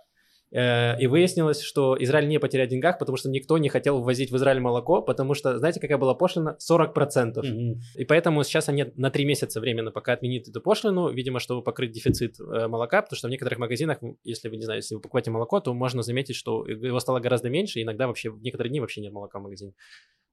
[0.55, 4.31] Э, и выяснилось, что Израиль не потеряет в деньгах, потому что никто не хотел ввозить
[4.31, 6.57] в Израиль молоко, потому что, знаете, какая была пошлина?
[6.59, 7.43] 40%.
[7.43, 7.81] Мгм.
[7.95, 11.91] И поэтому сейчас они на 3 месяца временно пока отменит эту пошлину, видимо, чтобы покрыть
[11.91, 15.29] дефицит э, молока, потому что в некоторых магазинах, если вы, не знаю, если вы покупаете
[15.29, 19.01] молоко, то можно заметить, что его стало гораздо меньше, иногда вообще в некоторые дни вообще
[19.01, 19.73] нет молока в магазине.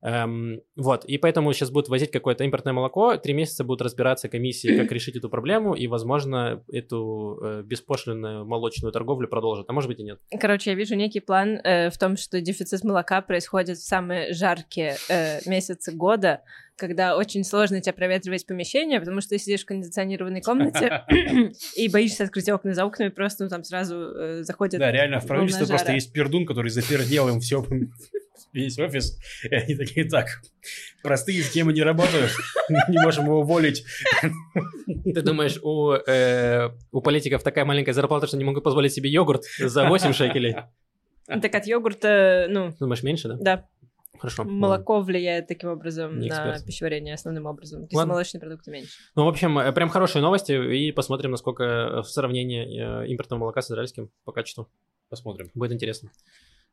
[0.05, 4.77] Эм, вот, и поэтому сейчас будут возить какое-то импортное молоко, три месяца будут разбираться комиссии,
[4.77, 10.01] как решить эту проблему, и, возможно, эту э, беспошлинную молочную торговлю продолжат, а может быть
[10.01, 10.12] и нет.
[10.41, 14.97] Короче, я вижу некий план э, в том, что дефицит молока происходит в самые жаркие
[15.09, 16.43] э, месяцы года,
[16.77, 21.05] когда очень сложно тебя проветривать помещение, потому что ты сидишь в кондиционированной комнате
[21.77, 24.81] и боишься открыть окна за окнами, просто ну, там сразу э, заходит...
[24.81, 27.65] Да, реально, в правительстве просто есть пердун, который запердел им все,
[28.53, 30.27] весь офис, и они такие, так,
[31.03, 32.31] простые схемы не работают,
[32.89, 33.85] не можем его уволить.
[35.05, 39.45] Ты думаешь, у, э, у политиков такая маленькая зарплата, что не могут позволить себе йогурт
[39.59, 40.57] за 8 шекелей?
[41.27, 43.37] Так от йогурта, ну, Думаешь, меньше, да?
[43.41, 43.69] да,
[44.19, 44.45] Хорошо.
[44.45, 47.87] молоко влияет таким образом Не на пищеварение основным образом.
[47.87, 48.93] Кисломолочные продукты меньше.
[49.17, 53.41] Ну, в общем, э, прям хорошие новости, и посмотрим, насколько э, в сравнении э, импортного
[53.41, 54.69] молока с израильским по качеству.
[55.09, 55.51] Посмотрим.
[55.55, 56.11] Будет интересно.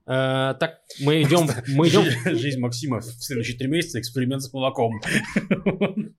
[0.10, 2.04] Э, так, мы идем, мы идем.
[2.04, 5.00] Жи- Жизнь Максима в следующие три месяца эксперимент с молоком.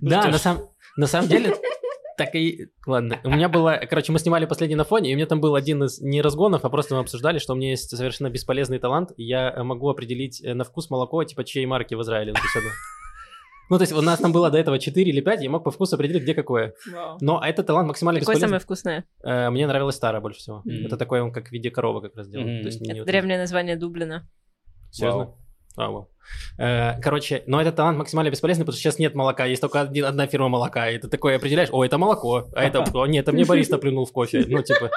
[0.00, 1.52] Ну Да, на самом, на самом деле,
[2.16, 2.68] так и...
[2.86, 3.80] Ладно, у меня было...
[3.90, 6.64] Короче, мы снимали последний на фоне, и у меня там был один из не разгонов,
[6.64, 9.88] а просто мы обсуждали, что у меня есть совершенно бесполезный талант, и я э, могу
[9.90, 12.70] определить э, на вкус молоко, типа, чьей марки в Израиле написано.
[13.70, 15.70] Ну, то есть у нас там было до этого 4 или 5, я мог по
[15.70, 16.74] вкусу определить, где какое.
[17.20, 19.04] Но этот талант максимально Какое самое вкусное?
[19.22, 20.62] Э, Мне нравилось старое больше всего.
[20.66, 22.46] Это такой он как в виде коровы как раз делал.
[22.46, 22.60] Мгм.
[22.62, 24.28] То есть не Это древнее название Дублина.
[24.90, 25.24] Серьезно?
[25.24, 25.38] Вау.
[25.76, 26.10] А, вау.
[26.58, 30.04] Э, Короче, но этот талант максимально бесполезный, потому что сейчас нет молока, есть только один-
[30.04, 33.32] одна фирма молока, и ты такой определяешь, о, это молоко, а это, о, нет, это
[33.32, 34.90] мне бариста плюнул в кофе, ну, типа,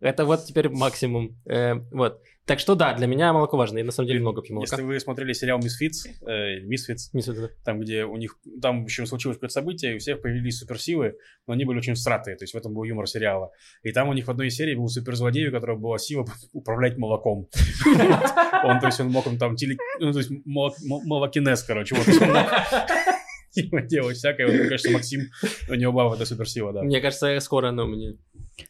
[0.00, 1.36] Это вот теперь максимум.
[1.46, 2.20] Э, вот.
[2.50, 3.78] Так что да, для меня молоко важно.
[3.78, 4.74] Я на самом деле много пью молока.
[4.74, 7.50] Если вы смотрели сериал Misfits, э, сюда.
[7.64, 11.14] там, где у них, там, в общем, случилось какое-то событие, и у всех появились суперсилы,
[11.46, 13.52] но они были очень всратые, то есть в этом был юмор сериала.
[13.84, 16.98] И там у них в одной из серий был суперзлодей, у которого была сила управлять
[16.98, 17.46] молоком.
[18.64, 19.76] Он, то есть, он мог там теле...
[20.00, 22.04] Ну, то есть, молок- мо- молокинез, короче, вот.
[23.88, 24.46] делать всякое.
[24.46, 25.30] Вот, Мне кажется, Максим,
[25.68, 26.82] у него была эта суперсила, да.
[26.82, 28.16] Мне кажется, скоро оно мне...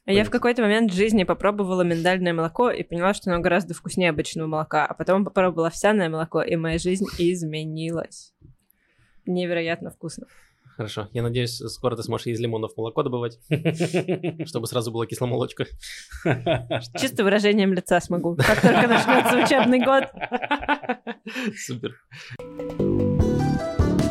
[0.05, 3.75] А я в какой-то момент в жизни попробовала миндальное молоко и поняла, что оно гораздо
[3.75, 4.87] вкуснее обычного молока.
[4.87, 8.33] А потом попробовала овсяное молоко, и моя жизнь изменилась.
[9.27, 10.27] Невероятно вкусно.
[10.81, 11.09] Хорошо.
[11.13, 13.39] Я надеюсь, скоро ты сможешь из лимонов молоко добывать,
[14.47, 15.67] чтобы сразу было кисломолочка.
[16.99, 18.37] Чисто выражением лица смогу.
[18.37, 20.05] Как только начнется учебный год.
[21.55, 21.97] Супер.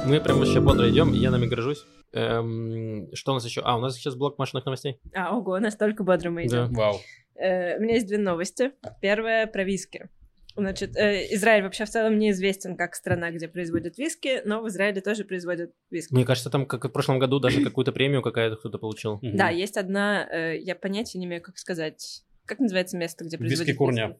[0.05, 1.83] Мы прям вообще бодро идем, я нами горжусь.
[2.11, 3.61] Эм, что у нас еще?
[3.61, 4.99] А, у нас сейчас блок машинных новостей.
[5.13, 6.73] А, ого, настолько бодро мы идем.
[6.73, 6.99] Вау.
[7.35, 8.71] Э, У меня есть две новости.
[9.01, 10.09] Первая про виски.
[10.55, 14.99] Значит, э, Израиль вообще в целом неизвестен как страна, где производят виски, но в Израиле
[15.01, 16.13] тоже производят виски.
[16.13, 19.19] Мне кажется, там, как в прошлом году, даже какую-то премию какая-то кто-то получил.
[19.21, 22.23] Да, есть одна, э, я понятия не имею, как сказать.
[22.45, 24.17] Как называется место, где производят Виски курня.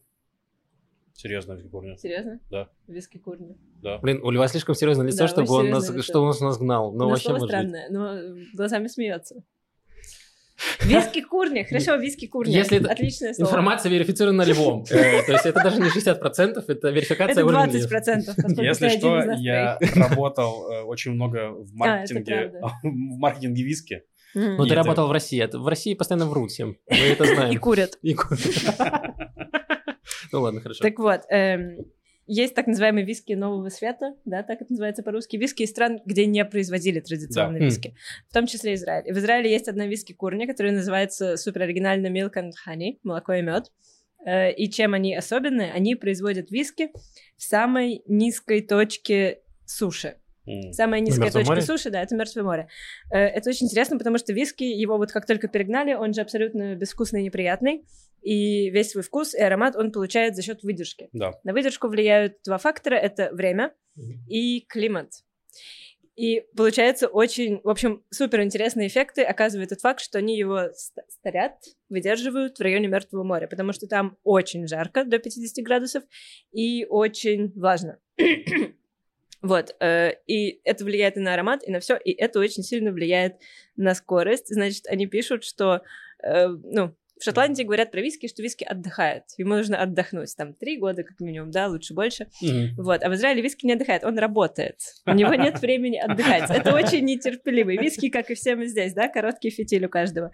[1.22, 1.98] Серьезно, виски курня.
[1.98, 2.40] Серьезно?
[2.50, 2.70] Да.
[2.88, 3.56] Виски курня.
[3.82, 3.98] Да.
[3.98, 6.02] Блин, у Льва слишком серьезное лицо, Да, чтобы он нас, лицо.
[6.02, 6.94] что он нас гнал.
[6.94, 8.16] Ну, Ну, вообще слово странное, но
[8.54, 9.36] глазами смеется.
[10.82, 12.58] Виски курня, хорошо, виски курня.
[12.58, 13.50] Если это Отличное слово.
[13.50, 14.84] Информация верифицирована Львом.
[14.90, 18.88] Э, То есть это даже не 60%, это верификация Это уровня 20 процентов, поскольку Если
[18.88, 22.72] ты один что, я работал э, очень много в маркетинге, правда.
[22.84, 24.04] в маркетинге виски.
[24.36, 25.42] Ну, И ты это- работал в России.
[25.42, 26.78] Это- В России постоянно врут всем.
[26.90, 27.60] Мы это И знаем.
[27.60, 27.98] курят.
[28.02, 28.40] И курят.
[30.32, 30.84] Ну ладно, хорошо.
[30.84, 31.86] Так вот, эм,
[32.28, 36.26] есть так называемые виски нового света, да, так это называется по-русски, виски из стран, где
[36.26, 37.66] не производили традиционные Да.
[37.66, 37.96] виски,
[38.30, 39.08] в том числе Израиль.
[39.10, 43.34] И в Израиле есть одна виски курня, которая называется супер оригинально Milk and Honey, молоко
[43.34, 43.72] и мед.
[44.58, 45.72] И чем они особенные?
[45.72, 46.90] Они производят виски
[47.38, 50.18] в самой низкой точке суши.
[50.72, 51.62] Самая низкая Мертвое точка море?
[51.62, 52.68] суши, да, это Мертвое море.
[53.12, 56.76] Э, Это очень интересно, потому что виски, его вот как только перегнали, он же абсолютно
[56.76, 57.86] безвкусный и неприятный.
[58.22, 61.10] И весь свой вкус и аромат он получает за счет выдержки.
[61.14, 61.40] Да.
[61.44, 62.96] На выдержку влияют два фактора.
[62.96, 63.74] Это время
[64.28, 65.12] и климат.
[66.20, 71.00] И получается очень, в общем, супер интересные эффекты оказывает тот факт, что они его ст-
[71.08, 71.54] старят,
[71.88, 76.04] выдерживают в районе Мертвого моря, потому что там очень жарко, до 50 градусов,
[76.52, 78.00] и очень влажно.
[79.42, 82.92] Вот, э, и это влияет и на аромат, и на все, и это очень сильно
[82.92, 83.38] влияет
[83.78, 84.54] на скорость.
[84.54, 85.82] Значит, они пишут, что,
[86.22, 89.24] э, ну, в Шотландии говорят про виски, что виски отдыхает.
[89.38, 90.34] Ему нужно отдохнуть.
[90.38, 92.28] Там три года, как минимум, да, лучше больше.
[92.42, 92.76] Мгм.
[92.78, 93.04] Вот.
[93.04, 94.78] А в Израиле виски не отдыхает, он работает.
[95.06, 96.50] У него нет времени отдыхать.
[96.50, 97.78] Это очень нетерпеливый.
[97.78, 100.32] Виски, как и все мы здесь, да, короткий фитиль у каждого.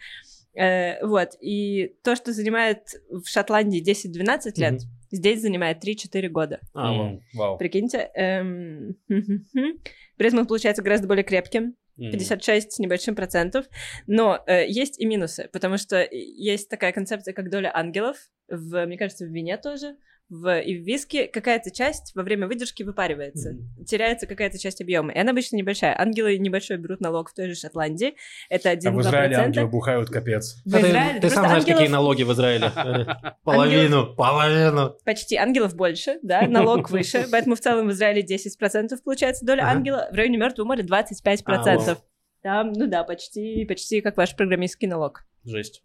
[0.54, 1.32] Э, вот.
[1.42, 6.60] И то, что занимает в Шотландии 10-12 лет, здесь занимает 3-4 года.
[6.74, 7.58] А, Вау.
[7.58, 8.10] Прикиньте.
[8.16, 11.76] эм, При этом он получается гораздо более крепким.
[11.98, 12.12] М.
[12.12, 13.66] 56 с небольшим процентов.
[14.08, 18.18] Но э, есть и минусы, потому что есть такая концепция, как доля ангелов,
[18.50, 19.96] в, мне кажется, в вине тоже,
[20.28, 23.86] в, и в виске какая-то часть во время выдержки выпаривается, Мгм.
[23.86, 25.96] теряется какая-то часть объема, и она обычно небольшая.
[26.00, 28.16] Ангелы небольшой берут налог в той же Шотландии,
[28.50, 28.96] это А 1-2%.
[28.96, 30.62] в Израиле ангелы бухают капец.
[30.66, 32.72] В А ты- Израиле Ты просто сам знаешь, ангелов какие налоги в Израиле.
[33.44, 34.98] Половину, половину.
[35.06, 40.08] почти ангелов больше, да, налог выше, поэтому в целом в Израиле 10% получается доля ангела,
[40.12, 41.98] в районе Мертвого моря 25%.
[42.42, 45.24] Там, ну да, почти, почти как ваш программистский налог.
[45.44, 45.82] Жесть.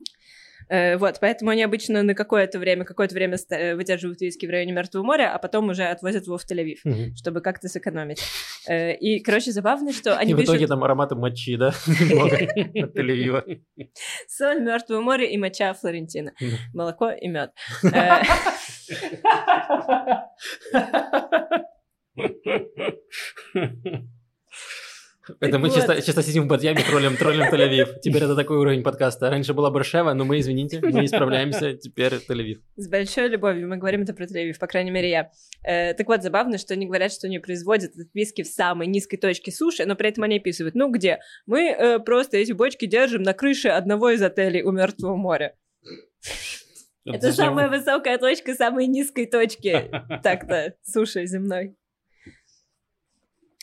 [0.70, 4.72] Э, вот, поэтому они обычно на какое-то время, какое-то время э, выдерживают виски в районе
[4.72, 7.16] Мертвого моря, а потом уже отвозят его в Тель-Авив, Мгм.
[7.16, 8.22] чтобы как-то сэкономить.
[8.68, 11.72] Э, и, короче, забавно, что они И в итоге пишут там ароматы мочи, да?
[11.87, 13.42] Немного от Тель-Авива.
[14.28, 16.33] соль, Мертвое море и моча Флорентина,
[16.72, 17.50] молоко и мед.
[25.40, 27.98] Это мы чисто, чисто сидим в подъеме, троллим, троллим Тель-Авив.
[28.02, 29.30] Теперь это такой уровень подкаста.
[29.30, 31.74] Раньше была Баршева, но мы, извините, мы исправляемся.
[31.74, 32.59] Теперь Тель-Авив.
[32.76, 35.30] С большой любовью мы говорим это про Тель-Авив, по крайней мере, я.
[35.62, 39.18] Э, так вот, забавно, что они говорят, что они производят этот виски в самой низкой
[39.18, 41.18] точке суши, но при этом они описывают, ну где?
[41.46, 45.54] Мы э, просто эти бочки держим на крыше одного из отелей у Мертвого моря.
[47.04, 49.90] Это самая высокая точка самой низкой точки
[50.23, 51.77] так-то суши земной.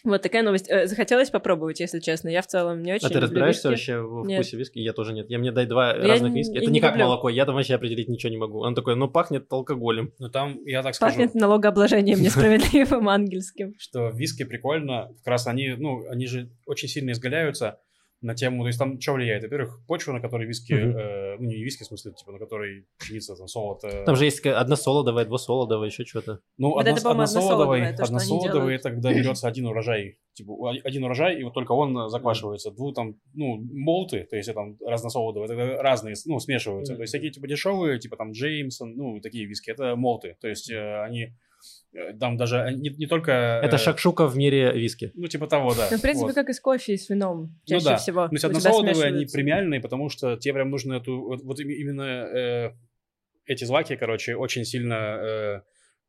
[0.08, 0.70] Вот такая новость.
[0.70, 2.30] Э, Захотелось попробовать, если честно.
[2.30, 3.91] Я в целом не очень А ты разбираешься виски.
[3.91, 4.39] вообще в Нет.
[4.41, 4.80] вкусе виски?
[4.80, 5.30] Я тоже нет.
[5.30, 6.55] Я мне дай два Я разных виски.
[6.58, 7.05] Это не не как люблю.
[7.05, 7.30] молоко.
[7.30, 8.60] Я там вообще определить ничего не могу.
[8.60, 10.14] Он такой, ну пахнет алкоголем.
[10.20, 13.74] Ну там, я так скажу, Пахнет налогообложением несправедливым ангельским.
[13.78, 17.80] что виски прикольно, как раз они, ну, они же очень сильно изгаляются,
[18.22, 19.43] на тему, то есть там что влияет?
[19.43, 20.97] Во-первых, почва, на которой виски, Мгм.
[20.97, 24.03] э, ну не виски, в смысле, типа на которой пшеница, там, солото.
[24.05, 26.39] Там же есть односолодовая, двусолодовая, еще что-то.
[26.57, 31.39] Ну, Вот одно, это, односолодовый, односолодовое, то, односолодовый когда берется один урожай, типа один урожай,
[31.39, 32.72] и вот только он заквашивается.
[32.72, 36.95] Дву там, ну, молты, то есть там разносолодовые, это разные, ну, смешиваются.
[36.95, 40.38] То есть всякие типа дешевые, типа там Джеймсон, ну, такие виски, это молты.
[40.41, 41.30] То есть э, они, э,
[42.20, 43.32] там даже э, не, не только...
[43.64, 45.12] Это э, шакшука в мире виски.
[45.16, 45.88] Ну, типа того, да.
[45.90, 46.36] Ну, в принципе, Вот.
[46.36, 47.42] как и с кофе, и с вином.
[47.42, 47.98] Ну Чаще да.
[47.98, 48.28] всего.
[48.28, 51.60] То есть у тебя односолодовые, они премиальные, потому что тебе прям нужно эту, вот, вот
[51.60, 52.72] им- именно э,
[53.46, 55.62] эти злаки, короче, очень сильно э,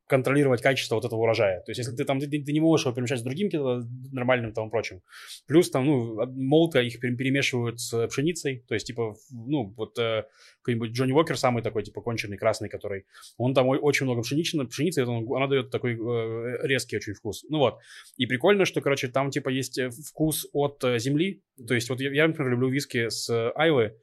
[0.08, 1.60] контролировать качество вот этого урожая.
[1.60, 4.52] То есть, если ты там, ты, ты не можешь его перемешать с другим каким-то нормальным
[4.52, 5.02] там прочим.
[5.46, 8.64] Плюс там, ну, молото их пере- перемешивают с пшеницей.
[8.66, 10.24] То есть, типа, ну, вот э,
[10.62, 13.04] какой-нибудь Джонни Уокер самый такой, типа, конченый, красный, который,
[13.36, 17.44] он там очень много пшеничной, пшеницы, он- она дает такой э, резкий очень вкус.
[17.50, 17.78] Ну вот.
[18.16, 21.42] И прикольно, что, короче, там, типа, есть э, вкус от э, земли.
[21.66, 23.94] То есть, вот я, я, например, люблю виски с э, Айвы.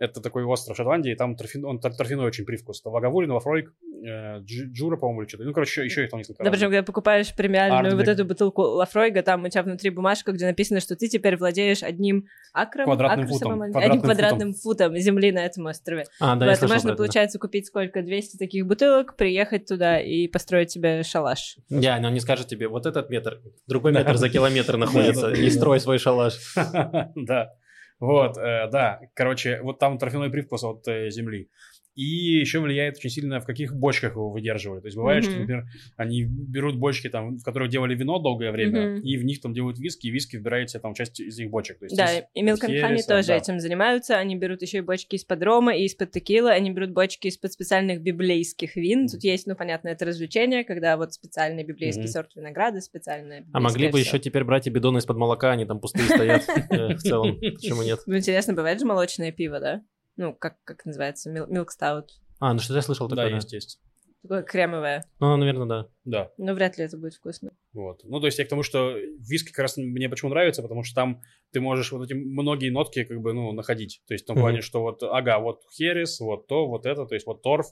[0.00, 2.82] Это такой остров Шотландии, там торфяной, он тор- торфяной очень привкус.
[2.82, 3.72] Там Ваговурин, Вафройк,
[4.04, 5.44] э, Дж- Джура, по-моему, или что-то.
[5.44, 7.98] Ну, короче, еще, еще их там несколько Да, причем, когда покупаешь премиальную Ардбек.
[7.98, 11.84] вот эту бутылку Лафройга, там у тебя внутри бумажка, где написано, что ты теперь владеешь
[11.84, 16.06] одним акром, Квадратным акрусом, футом, одним квадратным квадратным футом земли на этом острове.
[16.18, 17.02] А, да, Вот, я и слышал можно, это, да.
[17.04, 18.02] получается, купить сколько?
[18.02, 21.56] 200 таких бутылок, приехать туда и построить себе шалаш.
[21.70, 25.30] Да, но он не скажет тебе, вот этот метр, другой метр за километр находится, Да,
[25.30, 25.54] да, не да.
[25.54, 26.34] строй свой шалаш.
[27.14, 27.52] Да.
[28.00, 29.00] Вот, э, да.
[29.14, 31.48] Короче, вот там торфяной привкус от э, земли.
[31.94, 32.04] И
[32.40, 34.82] еще влияет очень сильно, в каких бочках его выдерживают.
[34.82, 35.40] То есть бывает, что, Мгм.
[35.42, 35.64] например,
[35.96, 39.00] они берут бочки, там, в которых делали вино долгое время, Мгм.
[39.00, 41.78] и в них там делают виски, и виски вбирает себе там часть из их бочек.
[41.78, 43.36] То есть Да, и хереса, тоже да.
[43.36, 44.16] этим занимаются.
[44.16, 46.50] Они берут еще и бочки из-под рома и из-под текилы.
[46.50, 49.08] Они берут бочки из-под специальных библейских вин.
[49.08, 52.10] Тут есть, ну, понятно, это развлечение, когда вот специальный библейский Мгм.
[52.10, 55.80] сорт винограда, специальное А могли бы еще теперь брать и бидоны из-под молока, они там
[55.80, 57.38] пустые стоят э, в целом.
[57.40, 58.00] Почему нет?
[58.06, 59.82] Ну, интересно, бывает же молочное пиво, да?
[60.16, 61.30] Ну, как, как называется?
[61.30, 62.08] Milk Stout.
[62.40, 63.30] А, ну что я слышал Да, такое.
[63.30, 63.36] да.
[63.36, 63.80] есть, есть.
[64.22, 65.04] Такое кремовое.
[65.20, 65.88] Ну, наверное, да.
[66.04, 67.50] Да, Но вряд ли это будет вкусно.
[67.74, 68.00] вот.
[68.04, 70.94] Ну, то есть я к тому, что виски как раз мне почему нравится, потому что
[70.94, 71.20] там
[71.52, 74.00] ты можешь вот эти многие нотки как бы, ну, находить.
[74.06, 77.14] То есть в том плане, что вот, ага, вот херес, вот то, вот это, то
[77.14, 77.66] есть вот торф,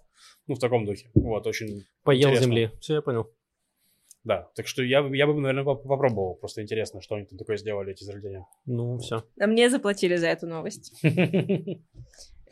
[0.47, 1.11] ну, в таком духе.
[1.15, 2.45] Вот, очень Поел Интересно.
[2.45, 2.71] земли.
[2.81, 3.31] Все, я понял.
[4.25, 6.37] Да, так что я, бы- я бы, наверное, поп- попробовал.
[6.37, 8.47] Просто интересно, что они там такое сделали, эти заведения.
[8.67, 9.25] Ну, все.
[9.41, 10.93] А мне заплатили за эту новость.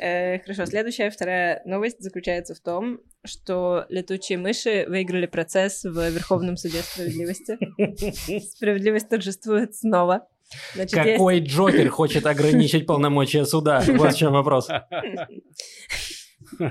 [0.02, 6.56] Э, хорошо, следующая, вторая новость заключается в том, что летучие мыши выиграли процесс в Верховном
[6.56, 7.58] суде справедливости.
[8.56, 10.26] Справедливость торжествует снова.
[10.74, 13.84] Значит, есть- Какой Джокер хочет ограничить полномочия суда?
[13.88, 14.68] Вот в чем вопрос.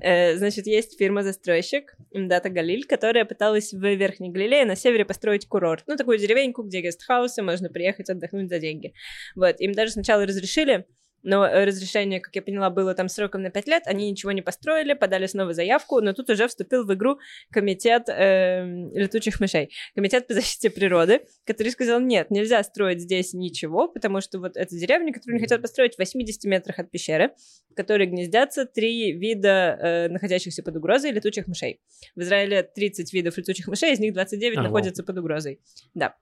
[0.00, 5.84] Э, Значит, есть фирма-застройщик Имдата Галиль, которая пыталась в Верхней Галилее на севере построить курорт.
[5.86, 8.94] Ну, такую деревеньку, где гестхаусы, можно приехать отдохнуть за деньги.
[9.34, 10.86] Вот, им даже сначала разрешили,
[11.22, 14.42] но э, разрешение, как я поняла, было там сроком на 5 лет, они ничего не
[14.42, 17.18] построили, подали снова заявку, но тут уже вступил в игру
[17.50, 23.88] комитет эм, летучих мышей, комитет по защите природы, который сказал, нет, нельзя строить здесь ничего,
[23.88, 27.32] потому что вот эта деревня, которую они хотят построить в 80 метрах от пещеры,
[27.70, 31.80] в которой гнездятся три вида э, находящихся под угрозой летучих мышей.
[32.14, 34.64] В Израиле 30 видов летучих мышей, из них 29 А, вау.
[34.64, 35.60] находятся под угрозой.
[35.94, 36.16] Да.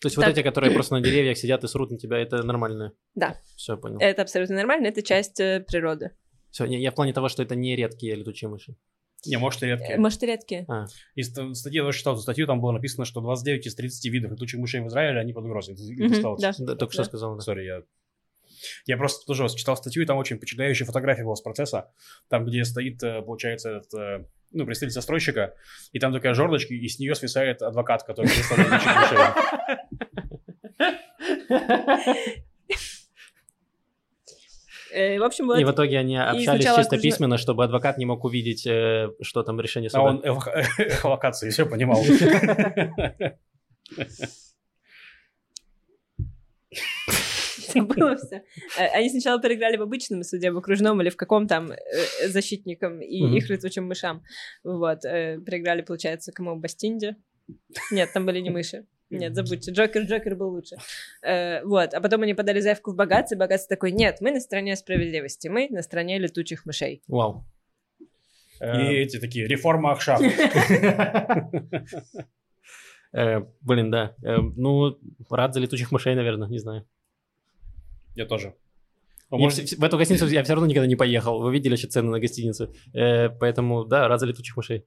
[0.00, 0.32] То есть вот Так.
[0.36, 2.92] эти, которые просто на деревьях сидят и срут на тебя, это нормально?
[3.14, 3.36] Да.
[3.56, 3.98] Все, понял.
[4.00, 6.10] Это абсолютно нормально, это часть э, природы.
[6.50, 8.76] Все, я в плане того, что это не редкие летучие мыши.
[9.26, 9.98] Не, может, и Э, редкие.
[9.98, 10.66] Может, и редкие.
[11.14, 14.32] Из ст- статьи, я тоже читал статью, там было написано, что 29 из 30 видов
[14.32, 15.76] летучих мышей в Израиле, они под угрозой.
[15.76, 16.36] Читал?
[16.38, 16.52] да.
[16.58, 17.08] Да, только что Да.
[17.08, 17.40] сказал, да.
[17.40, 17.82] Сори, я...
[18.86, 21.90] Я просто тоже читал статью, и там очень впечатляющая фотография была с процесса,
[22.28, 25.54] там, где стоит, э, получается, этот, э, ну, представитель застройщика,
[25.92, 28.82] и там такая жердочка, и с нее свисает адвокат, который представляет.
[34.92, 35.58] Э, в общем, вот.
[35.58, 39.60] И в итоге они общались чисто окружно- письменно, чтобы адвокат не мог увидеть, что там
[39.60, 40.04] решение А суда.
[40.04, 42.02] он эхо- эхолокации, все понимал.
[47.74, 48.42] Забыла все.
[48.76, 51.76] Они сначала проиграли в обычном суде, в окружном или в каком там э,
[52.28, 54.22] защитникам и их летучим мышам.
[54.62, 55.04] Вот.
[55.04, 56.56] э, Проиграли, получается, кому?
[56.56, 57.16] Бастинде?
[57.90, 58.86] Нет, там были не мыши.
[59.10, 59.70] Нет, забудьте.
[59.70, 60.76] Джокер, Джокер был лучше.
[61.22, 61.94] Э, вот.
[61.94, 65.48] А потом они подали заявку в богатство, и богатство такой, нет, мы на стороне справедливости,
[65.48, 67.02] мы на стороне летучих мышей.
[67.06, 67.44] Вау.
[68.60, 70.20] И Э, эти такие, реформа Ахшаф.
[73.12, 74.14] э, Блин, да.
[74.22, 74.98] Э, Ну,
[75.30, 76.86] рад за летучих мышей, наверное, не знаю.
[78.14, 78.54] Я тоже.
[79.30, 81.40] А может, вс- В эту гостиницу я все равно никогда не поехал.
[81.40, 82.70] Вы видели еще цены на гостиницы.
[82.92, 84.84] Э, Поэтому, да, рад за летучих мышей.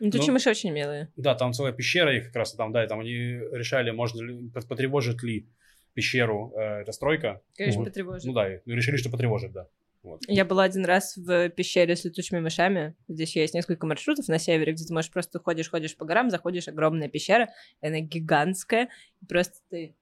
[0.00, 1.08] Летучие Ну, мыши очень милые.
[1.16, 4.48] Да, там целая пещера их как раз там, да, и там они решали, можно ли,
[4.48, 5.46] пот- потревожит ли
[5.92, 7.42] пещеру, э, это стройка.
[7.56, 7.88] Конечно, Вот.
[7.88, 8.24] потревожит.
[8.24, 9.68] Ну да, и решили, что потревожит, да.
[10.02, 10.20] Вот.
[10.28, 12.94] Я была один раз в пещере с летучими мышами.
[13.08, 16.68] Здесь есть несколько маршрутов на севере, где ты можешь просто ходишь, ходишь по горам, заходишь,
[16.68, 17.48] огромная пещера,
[17.80, 18.88] и она гигантская,
[19.22, 19.94] и просто ты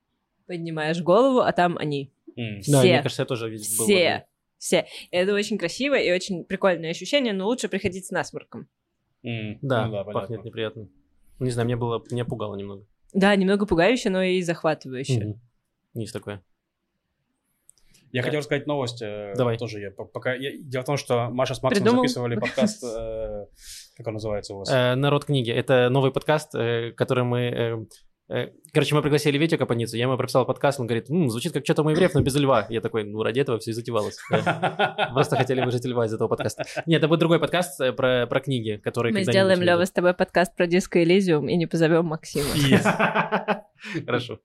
[0.47, 2.11] поднимаешь голову, а там они.
[2.37, 2.79] Да, Все.
[2.83, 3.65] мне кажется, я тоже видел.
[3.65, 4.09] Все.
[4.09, 4.27] одной.
[4.59, 4.87] Все.
[5.11, 8.69] Это очень красиво и очень прикольное ощущение, но лучше приходить с насморком.
[9.25, 9.59] М.
[9.63, 10.47] Да, Ну пахнет понятно.
[10.49, 10.89] неприятно.
[11.41, 12.85] Не знаю, мне было, меня пугало немного.
[13.13, 15.21] Да, немного пугающе, но и захватывающе.
[15.25, 15.41] Мгм.
[15.95, 16.43] Есть такое.
[18.13, 18.27] Я Да.
[18.27, 19.01] хотел рассказать новость.
[19.03, 19.57] э, Давай.
[19.59, 20.35] Тоже я по- пока...
[20.35, 22.03] я- Дело в том, что Маша с Максом Придумал?
[22.05, 22.85] записывали подкаст...
[22.99, 23.47] э,
[23.97, 24.71] Как он называется у вас?
[24.71, 25.51] Э, Народ книги.
[25.51, 27.87] Это новый подкаст, э, который мы...
[28.33, 31.65] э, Короче, мы пригласили Витю Капаницу, я ему прописал подкаст, он говорит, «М, звучит как
[31.65, 32.67] что-то у евреев, но без льва.
[32.71, 34.19] Я такой, ну, ради этого все и затевалось.
[34.31, 36.65] Просто хотели выжить льва из этого подкаста.
[36.87, 39.61] Нет, это будет другой подкаст э, про, про книги, которые Мы сделаем.
[39.61, 42.49] Лева, с тобой подкаст про диско Элизиум и не позовем Максима.
[42.55, 42.85] Yes.
[44.07, 44.39] Хорошо.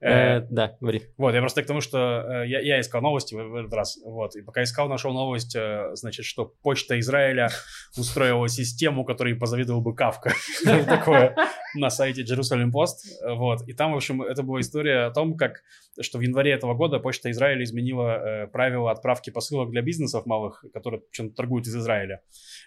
[0.00, 1.02] Э, Э, Да, говори.
[1.16, 1.98] Вот, я просто к тому, что
[2.44, 5.56] э, я, искал новости в, этот раз, вот, и пока искал, нашел новость,
[5.94, 7.48] значит, что почта Израиля
[7.96, 10.32] устроила систему, которой позавидовал бы Кавка,
[10.86, 11.34] такое,
[11.74, 12.96] на сайте Jerusalem Post,
[13.36, 15.62] вот, и там, в общем, это была история о том, как,
[16.00, 21.00] что в январе этого года почта Израиля изменила правила отправки посылок для бизнесов малых, которые
[21.10, 22.20] причем торгуют из Израиля,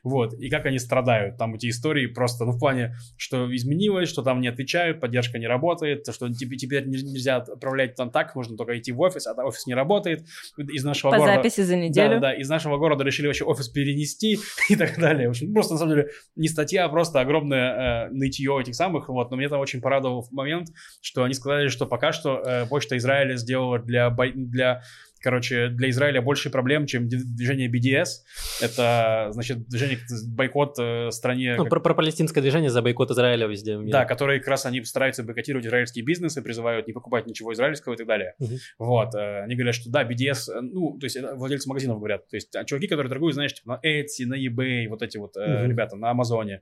[0.04, 4.24] вот, и как они страдают, там эти истории просто, ну, в плане, что изменилось, что
[4.24, 8.58] там не отвечают, поддержка не работает, что теп- теперь не- нельзя отправлять там так, можно
[8.58, 10.26] только идти в офис, а офис не работает.
[10.58, 11.36] Из нашего По города...
[11.36, 12.20] записи за Да, неделю.
[12.20, 14.40] да, из нашего города решили вообще офис перенести
[14.70, 15.28] и так далее.
[15.28, 19.10] В общем, просто на самом деле не статья, а просто огромное э, нытье этих самых.
[19.10, 20.70] Вот, но меня там очень порадовал момент,
[21.02, 24.82] что они сказали, что пока что э, почта Израиля сделала для, для
[25.22, 28.24] короче, для Израиля больше проблем, чем движение BDS.
[28.62, 33.78] Это, значит, движение бойкот э, стране, Ну, про, про палестинское движение за бойкот Израиля везде.
[33.78, 33.92] в мире.
[33.92, 37.98] да, которые как раз они стараются бойкотировать израильские бизнесы, призывают не покупать ничего израильского и
[37.98, 38.34] так далее.
[38.40, 38.58] Мгм.
[38.78, 42.36] Вот, э, они говорят, что да, BDS, э, ну, то есть владельцы магазинов говорят, то
[42.36, 45.70] есть а чуваки, которые торгуют, знаешь, типа на Etsy, на eBay, вот эти вот Мгм.
[45.70, 46.62] ребята, на Амазоне,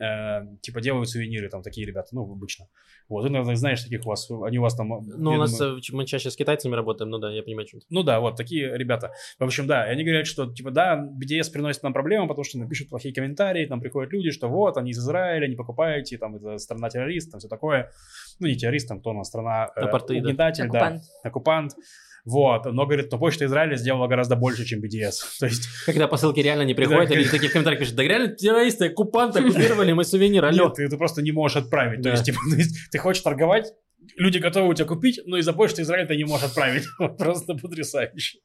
[0.00, 2.66] э, типа делают сувениры, там такие ребята, ну, обычно.
[3.08, 4.92] Вот, ты, наверное, знаешь таких у вас, они у вас там...
[4.92, 7.66] э, Ну, у нас думаю- э, мы чаще с китайцами работаем, ну да, я понимаю,
[7.66, 9.12] чем ну да, вот такие ребята.
[9.38, 12.58] В общем, да, и они говорят, что, типа, да, BDS приносит нам проблемы, потому что
[12.58, 16.58] напишут плохие комментарии, там приходят люди, что вот, они из Израиля, не покупаете, там, это
[16.58, 17.90] страна-террорист, там все такое.
[18.38, 19.80] Ну, не террорист, там, кто у нас, страна э,
[20.20, 21.02] угнетатель, Оккупант.
[21.22, 21.72] да, оккупант.
[22.24, 25.12] Вот, но, говорит, но почта Израиля сделала гораздо больше, чем BDS.
[25.40, 28.28] То есть, Когда посылки реально не приходят, Да, или такие в комментариях пишут, да реально
[28.34, 30.64] террористы, оккупанты оккупировали мой сувенир, алло.
[30.66, 32.00] нет, ты, ты просто не можешь отправить.
[32.00, 32.10] Да.
[32.10, 33.72] То есть, типа, то есть, ты хочешь торговать,
[34.16, 36.84] люди готовы у тебя купить, но из-за почты Израиля ты не можешь отправить.
[37.18, 38.38] Просто потрясающе.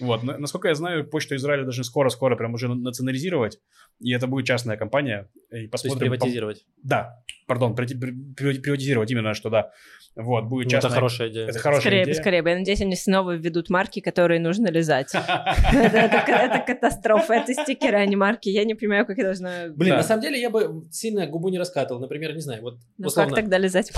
[0.00, 3.58] Вот, на- насколько я знаю, почту Израиля должны скоро-скоро прям уже национализировать,
[4.00, 5.28] и это будет частная компания.
[5.48, 6.10] И То есть посмотрим.
[6.10, 6.64] приватизировать.
[6.82, 9.70] Да, пардон, при- при- при- приватизировать именно, что да.
[10.16, 10.90] Вот, будет Ну, частная...
[10.90, 11.48] это хорошая идея.
[11.48, 12.20] Это хорошая Скорее бы, идея.
[12.20, 12.50] скорее бы.
[12.50, 15.12] Я надеюсь, они снова введут марки, которые нужно лизать.
[15.72, 17.34] Это катастрофа.
[17.34, 18.48] Это стикеры, а не марки.
[18.48, 19.68] Я не понимаю, как я должна...
[19.68, 22.00] Блин, на самом деле я бы сильно губу не раскатывал.
[22.00, 23.92] Например, не знаю, вот Ну как тогда лизать?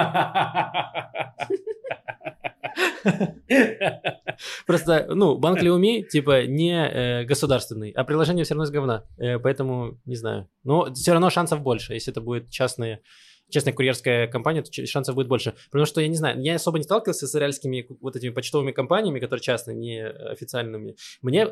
[4.66, 9.06] Просто, ну, банк Леуми, типа, не э, государственный, а приложение все равно из говна.
[9.18, 10.50] Э, поэтому, не знаю.
[10.64, 11.94] Но все равно шансов больше.
[11.94, 13.02] Если это будет частные,
[13.50, 15.54] частная курьерская компания, то шансов будет больше.
[15.72, 19.20] Потому что, я не знаю, я особо не сталкивался с израильскими вот этими почтовыми компаниями,
[19.20, 20.96] которые частные, не официальными.
[21.22, 21.48] Мне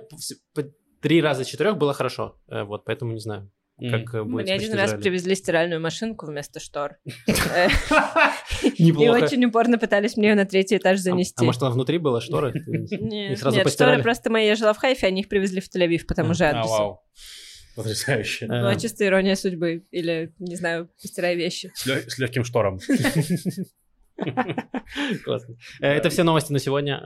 [1.02, 2.39] три раза из четырех было хорошо.
[2.48, 5.04] Э, вот, поэтому не знаю, как э, будет Мне один раз Израиля.
[5.04, 6.95] привезли стиральную машинку вместо штор.
[7.28, 7.68] Э,
[8.76, 11.36] И очень упорно пытались мне ее на третий этаж А- занести.
[11.38, 12.54] А, может, она внутри была, шторы?
[12.66, 16.32] Нет, шторы просто мои, я жила в Хайфе, они их привезли в Тель-Авив по тому
[16.32, 17.00] А, же А, адресу.
[17.78, 18.45] Потрясающе.
[18.45, 19.84] Э, Ну, а чисто ирония судьбы.
[19.91, 21.71] Или, не знаю, постирай вещи.
[21.75, 22.80] С легким штором.
[25.23, 25.55] Классно.
[25.80, 26.99] Э, Это все новости на сегодня.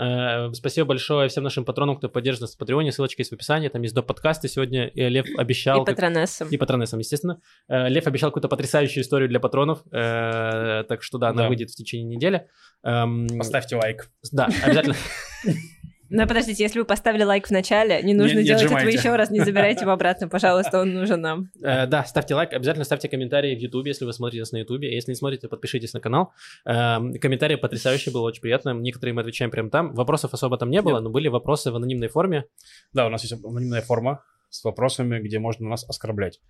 [0.50, 2.94] Э, Спасибо большое всем нашим патронам, кто поддержит нас в Патреоне.
[2.94, 3.68] Ссылочка есть в описании.
[3.68, 4.88] Там есть до подкасты сегодня.
[4.88, 5.84] И Лев обещал...
[5.84, 6.48] И патронессом.
[6.50, 7.42] И патронессам, естественно.
[7.68, 9.84] Э, Лев обещал какую-то потрясающую историю для патронов.
[9.92, 12.48] Э, Так что да, она выйдет в течение недели.
[12.84, 14.10] Эм, Поставьте лайк.
[14.32, 14.96] Да, обязательно.
[16.12, 18.98] Но подождите, если вы поставили лайк в начале, не нужно Не- не делать этого отжимайте.
[19.00, 21.50] еще раз, не забирайте его обратно, пожалуйста, он нужен нам.
[21.64, 24.94] Э, Да, ставьте лайк, обязательно ставьте комментарии в Ютубе, если вы смотрите нас на Ютубе.
[24.94, 26.34] Если не смотрите, подпишитесь на канал.
[26.66, 28.74] Эм, Комментарии потрясающие, было очень приятно.
[28.74, 29.94] Некоторые мы отвечаем прямо там.
[29.94, 31.04] Вопросов особо там не было, Нет.
[31.04, 32.46] но были вопросы в анонимной форме.
[32.94, 36.42] Да, у нас есть анонимная форма с вопросами, где можно нас оскорблять.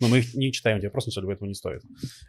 [0.00, 1.82] Но мы их не читаем, эти вопросы, поэтому не стоит.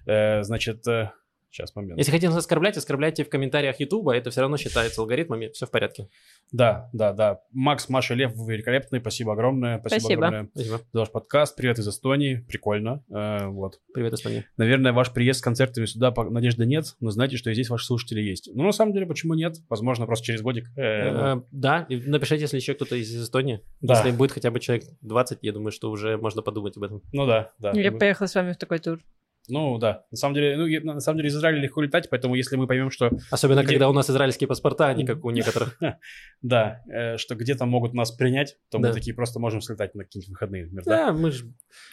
[0.06, 1.12] Э, Значит, э,
[1.52, 1.98] Сейчас, момент.
[1.98, 5.72] Если хотите нас оскорблять, оскорбляйте в комментариях Ютуба, это все равно считается алгоритмами, все в
[5.72, 6.08] порядке.
[6.54, 7.42] Да, да, да.
[7.52, 9.02] Макс, Маша, Лев, вы великолепные.
[9.02, 9.80] Спасибо огромное.
[9.80, 10.28] Спасибо, Спасибо.
[10.28, 10.80] огромное Спасибо.
[10.94, 11.58] за ваш подкаст.
[11.58, 12.46] Привет из Эстонии.
[12.48, 13.04] Прикольно.
[13.14, 13.82] Э, вот.
[13.94, 14.46] Привет, Эстония.
[14.56, 17.86] Наверное, ваш приезд с концертами сюда по- надежды нет, но знайте, что и здесь ваши
[17.86, 18.50] слушатели есть.
[18.54, 19.58] Ну, на самом деле, почему нет?
[19.68, 20.70] Возможно, просто через годик.
[20.78, 23.60] э, Э, Да, и напишите, если еще кто-то из Эстонии.
[23.82, 23.96] Да.
[23.96, 27.02] Если будет хотя бы человек 20, я думаю, что уже можно подумать об этом.
[27.12, 27.72] Ну да, да.
[27.74, 29.00] Я поехала с вами в такой тур.
[29.50, 30.06] Ну да.
[30.12, 32.92] На самом деле, ну, на самом деле из Израиля легко летать, поэтому если мы поймем,
[32.92, 35.78] что Особенно, Где- когда у нас израильские паспорта, а не как у некоторых.
[36.42, 40.30] да, э, что где-то могут нас принять, то мы такие просто можем слетать на какие-нибудь
[40.30, 41.12] выходные, например, да?
[41.14, 41.44] Мы ж-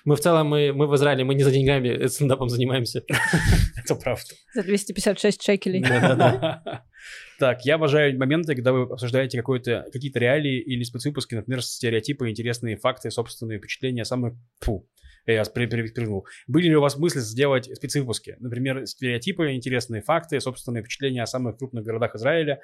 [0.04, 3.02] мы в целом, мы, мы в Израиле, мы не за деньгами э, стендапом занимаемся.
[3.76, 4.24] Это правда.
[4.54, 5.82] За 256 шекелей.
[5.82, 6.84] Да-да-да.
[7.38, 13.12] Так, я обожаю моменты, когда вы обсуждаете какие-то реалии или спецвыпуски, например, стереотипы, интересные факты,
[13.12, 14.36] собственные впечатления, самые...
[14.60, 14.88] Фу,
[15.32, 16.26] я спри- при- прыгнул.
[16.46, 18.36] Были ли у вас мысли сделать спецвыпуски?
[18.40, 22.60] Например, стереотипы, интересные факты, собственные впечатления о самых крупных городах Израиля,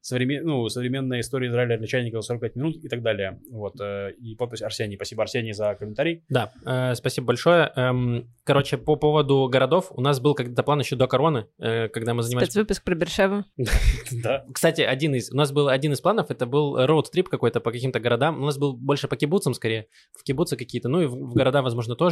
[0.00, 0.44] современ...
[0.44, 3.40] ну, современная история Израиля для чайников 45 минут и так далее.
[3.50, 3.80] Вот.
[3.80, 4.96] э, И подпись Арсений.
[4.96, 6.24] Спасибо, Арсений, за комментарий.
[6.28, 7.72] Да, э, спасибо большое.
[7.76, 12.14] Эм, Короче, по поводу городов, у нас был когда-то план еще до короны, э, когда
[12.14, 12.48] мы занимались...
[12.48, 13.44] Спецвыпуск про Бершеву.
[14.10, 14.44] Да.
[14.52, 15.30] Кстати, один из...
[15.30, 18.40] У нас был один из планов, это был роуд-трип какой-то по каким-то городам.
[18.42, 19.86] У нас был больше по кибуцам скорее.
[20.18, 22.07] В кибуцы какие-то, ну и в, в города, возможно, тоже.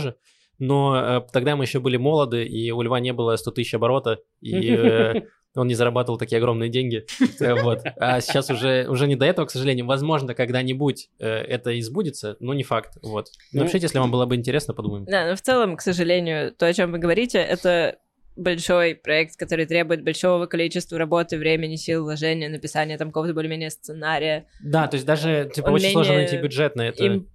[0.58, 4.20] Но э, тогда мы еще были молоды, и у Льва не было 100 тысяч оборота,
[4.40, 5.14] и э,
[5.54, 7.04] он не зарабатывал такие огромные деньги.
[7.62, 7.82] Вот.
[7.96, 9.86] А сейчас уже, уже не до этого, к сожалению.
[9.86, 12.96] Возможно, когда-нибудь э, это и сбудется, но не факт.
[13.02, 13.26] Вот.
[13.52, 15.04] Ну- Напишите, если вам было бы интересно, подумаем.
[15.04, 17.98] Да, но в целом, к сожалению, то, о чем вы говорите, это
[18.36, 24.46] большой проект, который требует большого количества работы, времени, сил, вложения, написания там какого-то более-менее сценария.
[24.62, 27.02] Да, то есть даже типа очень сложно найти бюджет на это.
[27.04, 27.28] Им-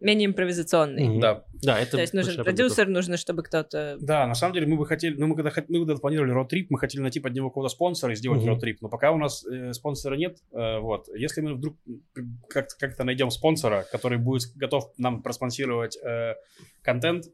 [0.00, 1.08] менее импровизационный.
[1.08, 1.20] Мгм.
[1.20, 1.44] Да.
[1.62, 3.98] Да, это То есть нужен продюсер, нужно, чтобы кто-то...
[4.00, 6.78] Да, на самом деле мы бы хотели, ну мы когда, мы когда планировали роад-трип, мы
[6.78, 8.48] хотели найти под него какого-то спонсора и сделать Мгм.
[8.48, 11.76] роад-трип, но пока у нас э, спонсора нет, э, вот, если мы вдруг
[12.48, 16.34] как- как-то найдем спонсора, который будет готов нам проспонсировать э,
[16.82, 17.26] контент,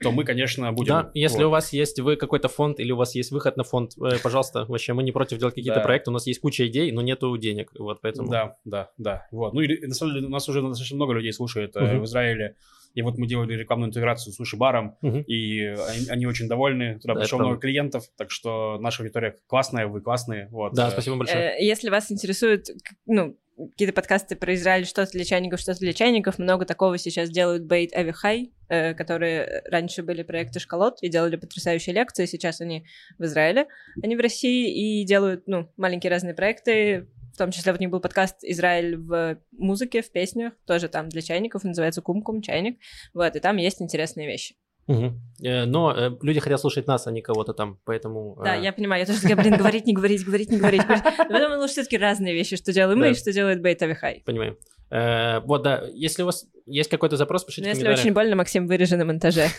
[0.00, 0.88] то мы, конечно, будем...
[0.94, 1.46] Да, если вот.
[1.46, 4.64] у вас есть вы какой-то фонд или у вас есть выход на фонд, э, пожалуйста,
[4.66, 5.84] вообще мы не против делать какие-то Да.
[5.84, 8.30] проекты, у нас есть куча идей, но нету денег, вот поэтому.
[8.30, 9.54] Да, да, да, вот.
[9.54, 12.00] Ну и на самом деле у нас уже достаточно много людей слушает э, Мгм.
[12.00, 12.56] в Израиле,
[12.94, 15.22] и вот мы делали рекламную интеграцию с суши-баром, Мгм.
[15.22, 19.86] и они, они очень довольны, туда Да, пришло много клиентов, так что наша аудитория классная,
[19.86, 20.74] вы классные, вот.
[20.74, 21.56] Да, спасибо большое.
[21.58, 22.68] Э, Если вас интересует,
[23.06, 27.64] ну, какие-то подкасты про Израиль, что-то для чайников, что-то для чайников, много такого сейчас делают
[27.64, 32.86] Бейт Авихай, э, которые раньше были проекты Школот и делали потрясающие лекции, сейчас они
[33.18, 33.66] в Израиле,
[34.02, 37.90] они в России и делают, ну, маленькие разные проекты, в том числе вот у них
[37.90, 42.78] был подкаст «Израиль в музыке, в песнях», тоже там для чайников, называется «Кум-кум», «Чайник»,
[43.12, 44.54] вот, и там есть интересные вещи.
[44.86, 48.36] Э, Но э, люди хотят слушать нас, а не кого-то там, поэтому...
[48.42, 50.82] Да, э, я понимаю, я тоже такая, блин, говорить, не говорить, говорить, не говорить.
[50.86, 54.22] потом лучше все-таки разные вещи, что делаем мы и что делает Бейт Авихай.
[54.24, 54.58] Понимаю.
[54.90, 58.98] Вот, да, если у вас есть какой-то запрос, пишите в если очень больно, Максим вырежет
[58.98, 59.48] на монтаже.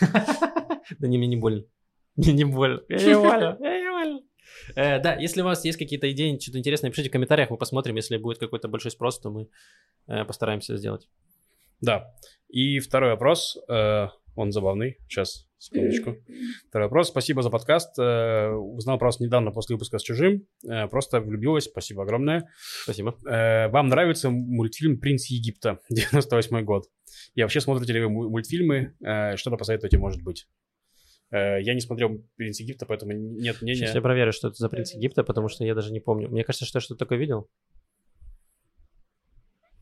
[1.00, 1.64] Да не, мне не больно.
[2.14, 2.80] Мне не больно.
[2.88, 3.56] Мне не больно.
[3.58, 4.20] Мне не больно.
[4.76, 7.96] Э, Да, если у вас есть какие-то идеи, что-то интересное, пишите в комментариях, мы посмотрим.
[7.96, 9.48] Если будет какой-то большой спрос, то мы
[10.06, 11.08] э, постараемся сделать.
[11.80, 12.14] Да.
[12.48, 13.58] И второй вопрос,
[14.36, 14.98] он забавный.
[15.08, 16.16] Сейчас, секундочку.
[16.68, 17.08] Второй вопрос.
[17.08, 17.98] Спасибо за подкаст.
[17.98, 20.46] Э, узнал просто недавно после выпуска с чужим.
[20.68, 21.64] Э, просто влюбилась.
[21.64, 22.48] Спасибо огромное.
[22.84, 23.18] Спасибо.
[23.28, 26.84] Э, вам нравится мультфильм «Принц Египта» 98 год?
[27.34, 28.94] И вообще смотрите ли вы му- мультфильмы?
[29.36, 30.46] Что-то посоветуете, может быть?
[31.32, 33.80] Я не смотрел «Принц Египта», поэтому нет мнения.
[33.80, 36.28] Сейчас я проверю, что это за принц Египта, потому что я даже не помню.
[36.28, 37.48] Мне кажется, что я что-то такое видел.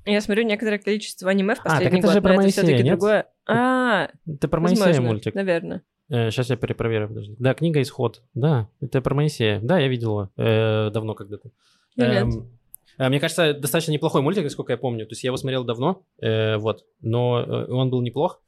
[0.06, 2.42] Я смотрю некоторое количество аниме в А, так последний это год, же про но это
[2.42, 2.98] Моисея, все-таки нет?
[2.98, 3.26] другое.
[3.46, 5.34] А, Это про Моисея возможно, мультик.
[5.34, 5.82] наверное.
[6.08, 7.36] сейчас я перепроверю, подожди.
[7.38, 8.22] Да, книга «Исход».
[8.34, 9.60] Да, это про Моисея.
[9.60, 11.50] Да, я видел его э, давно когда-то.
[11.98, 12.50] Эм,
[12.98, 15.06] э, Мне кажется, достаточно неплохой мультик, насколько я помню.
[15.06, 18.42] То есть я его смотрел давно, э, вот, но э, он был неплох.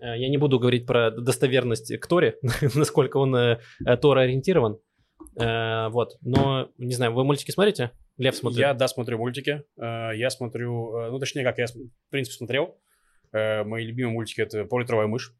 [0.00, 2.38] Э, Я не буду говорить про достоверность к Торе,
[2.74, 4.78] насколько он э, э, Тора-ориентирован.
[5.40, 7.90] Э, Вот, но, не знаю, вы мультики смотрите?
[8.16, 8.58] Лев смотрит.
[8.58, 9.62] Я, да, смотрю мультики.
[9.80, 12.76] Э, Я смотрю, э, ну, точнее, как я, в принципе, смотрел.
[13.32, 15.34] Э, Мои любимые мультики— это «Поллитровая мышь».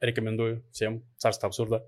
[0.00, 1.04] Рекомендую всем.
[1.16, 1.86] «Царство абсурда».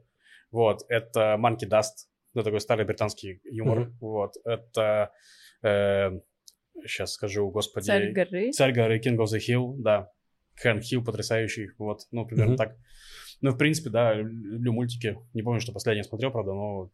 [0.50, 0.84] Вот.
[0.88, 2.08] Это «Monkey Dust».
[2.34, 3.80] Ну, такой старый британский юмор.
[3.80, 3.98] Мгм.
[4.00, 4.34] Вот.
[4.44, 5.12] Это...
[5.62, 7.86] сейчас скажу, господи...
[7.86, 8.52] Царь горы.
[8.52, 10.10] «Царь горы», «King of the Hill», да.
[10.56, 11.70] Хэн Хилл потрясающий.
[11.78, 12.02] Вот.
[12.12, 12.58] Ну, примерно Мгм.
[12.58, 12.76] так.
[13.40, 15.18] Ну, в принципе, да, люблю мультики.
[15.32, 16.90] Не помню, что последнее смотрел, правда, но...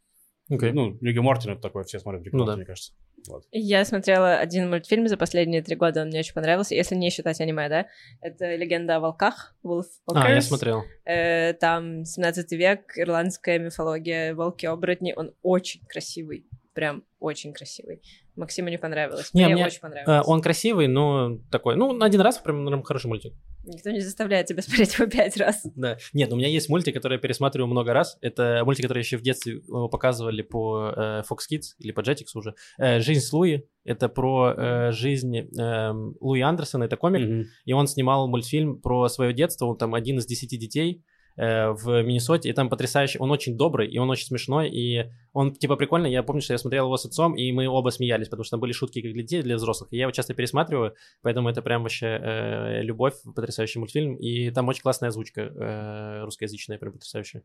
[0.48, 0.72] Окей.
[0.72, 2.56] Ну, Лига Мортина это такое, все смотрят Лигу Ну да.
[2.56, 2.92] мне кажется.
[3.28, 3.44] Вот.
[3.52, 7.40] Я смотрела один мультфильм за последние три года, он мне очень понравился, если не считать
[7.40, 7.86] аниме, да?
[8.20, 10.40] Это «Легенда о волках», Wolf А, я Walkers.
[10.42, 10.84] смотрел.
[11.04, 18.02] Э, там 17 век, ирландская мифология, волки-оборотни, он очень красивый, прям очень красивый.
[18.36, 20.26] Максиму не понравилось, Не, мне, мне, очень Э, понравилось.
[20.26, 23.34] Он красивый, но такой, ну, на один раз прям наверное, хороший мультик.
[23.64, 25.62] Никто не заставляет тебя смотреть его пять раз.
[25.76, 25.98] Да.
[26.12, 28.16] Нет, у меня есть мультик, который я пересматриваю много раз.
[28.20, 32.26] Это мультик, который еще в детстве э, показывали по э, Fox Kids или по Jetix
[32.34, 32.54] уже.
[32.78, 33.62] Э, «Жизнь с Луи».
[33.84, 37.28] Это про э, жизнь э, Луи Андерсона, это комик.
[37.28, 37.44] Мгм.
[37.64, 39.66] И он снимал мультфильм про свое детство.
[39.66, 41.02] Он там один из десяти детей
[41.40, 42.50] в Миннесоте.
[42.50, 43.18] И там потрясающий.
[43.18, 44.68] Он очень добрый, и он очень смешной.
[44.68, 46.12] И он типа прикольный.
[46.12, 48.60] Я помню, что я смотрел его с отцом, и мы оба смеялись, потому что там
[48.60, 49.92] были шутки как для детей, для взрослых.
[49.92, 54.16] И я его часто пересматриваю, поэтому это прям вообще э, любовь, потрясающий мультфильм.
[54.16, 57.42] И там очень классная озвучка э, русскоязычная, прям потрясающая.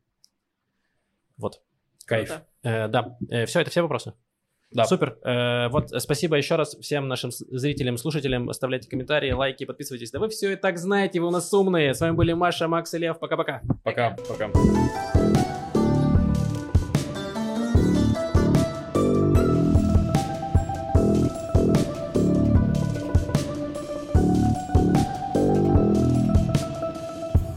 [1.38, 1.62] Вот.
[2.06, 2.42] Кайф.
[2.64, 4.14] Э, да, все, это все вопросы.
[4.76, 4.86] Да.
[4.86, 5.18] Супер.
[5.24, 8.50] Э, вот, э, спасибо еще раз всем нашим зрителям, слушателям.
[8.50, 10.12] Оставляйте комментарии, лайки, подписывайтесь.
[10.12, 11.94] Да вы все и так знаете, вы у нас умные.
[11.94, 13.18] С вами были Маша, Макс и Лев.
[13.20, 13.62] Пока-пока.
[13.84, 14.18] Пока.
[14.28, 14.52] Пока.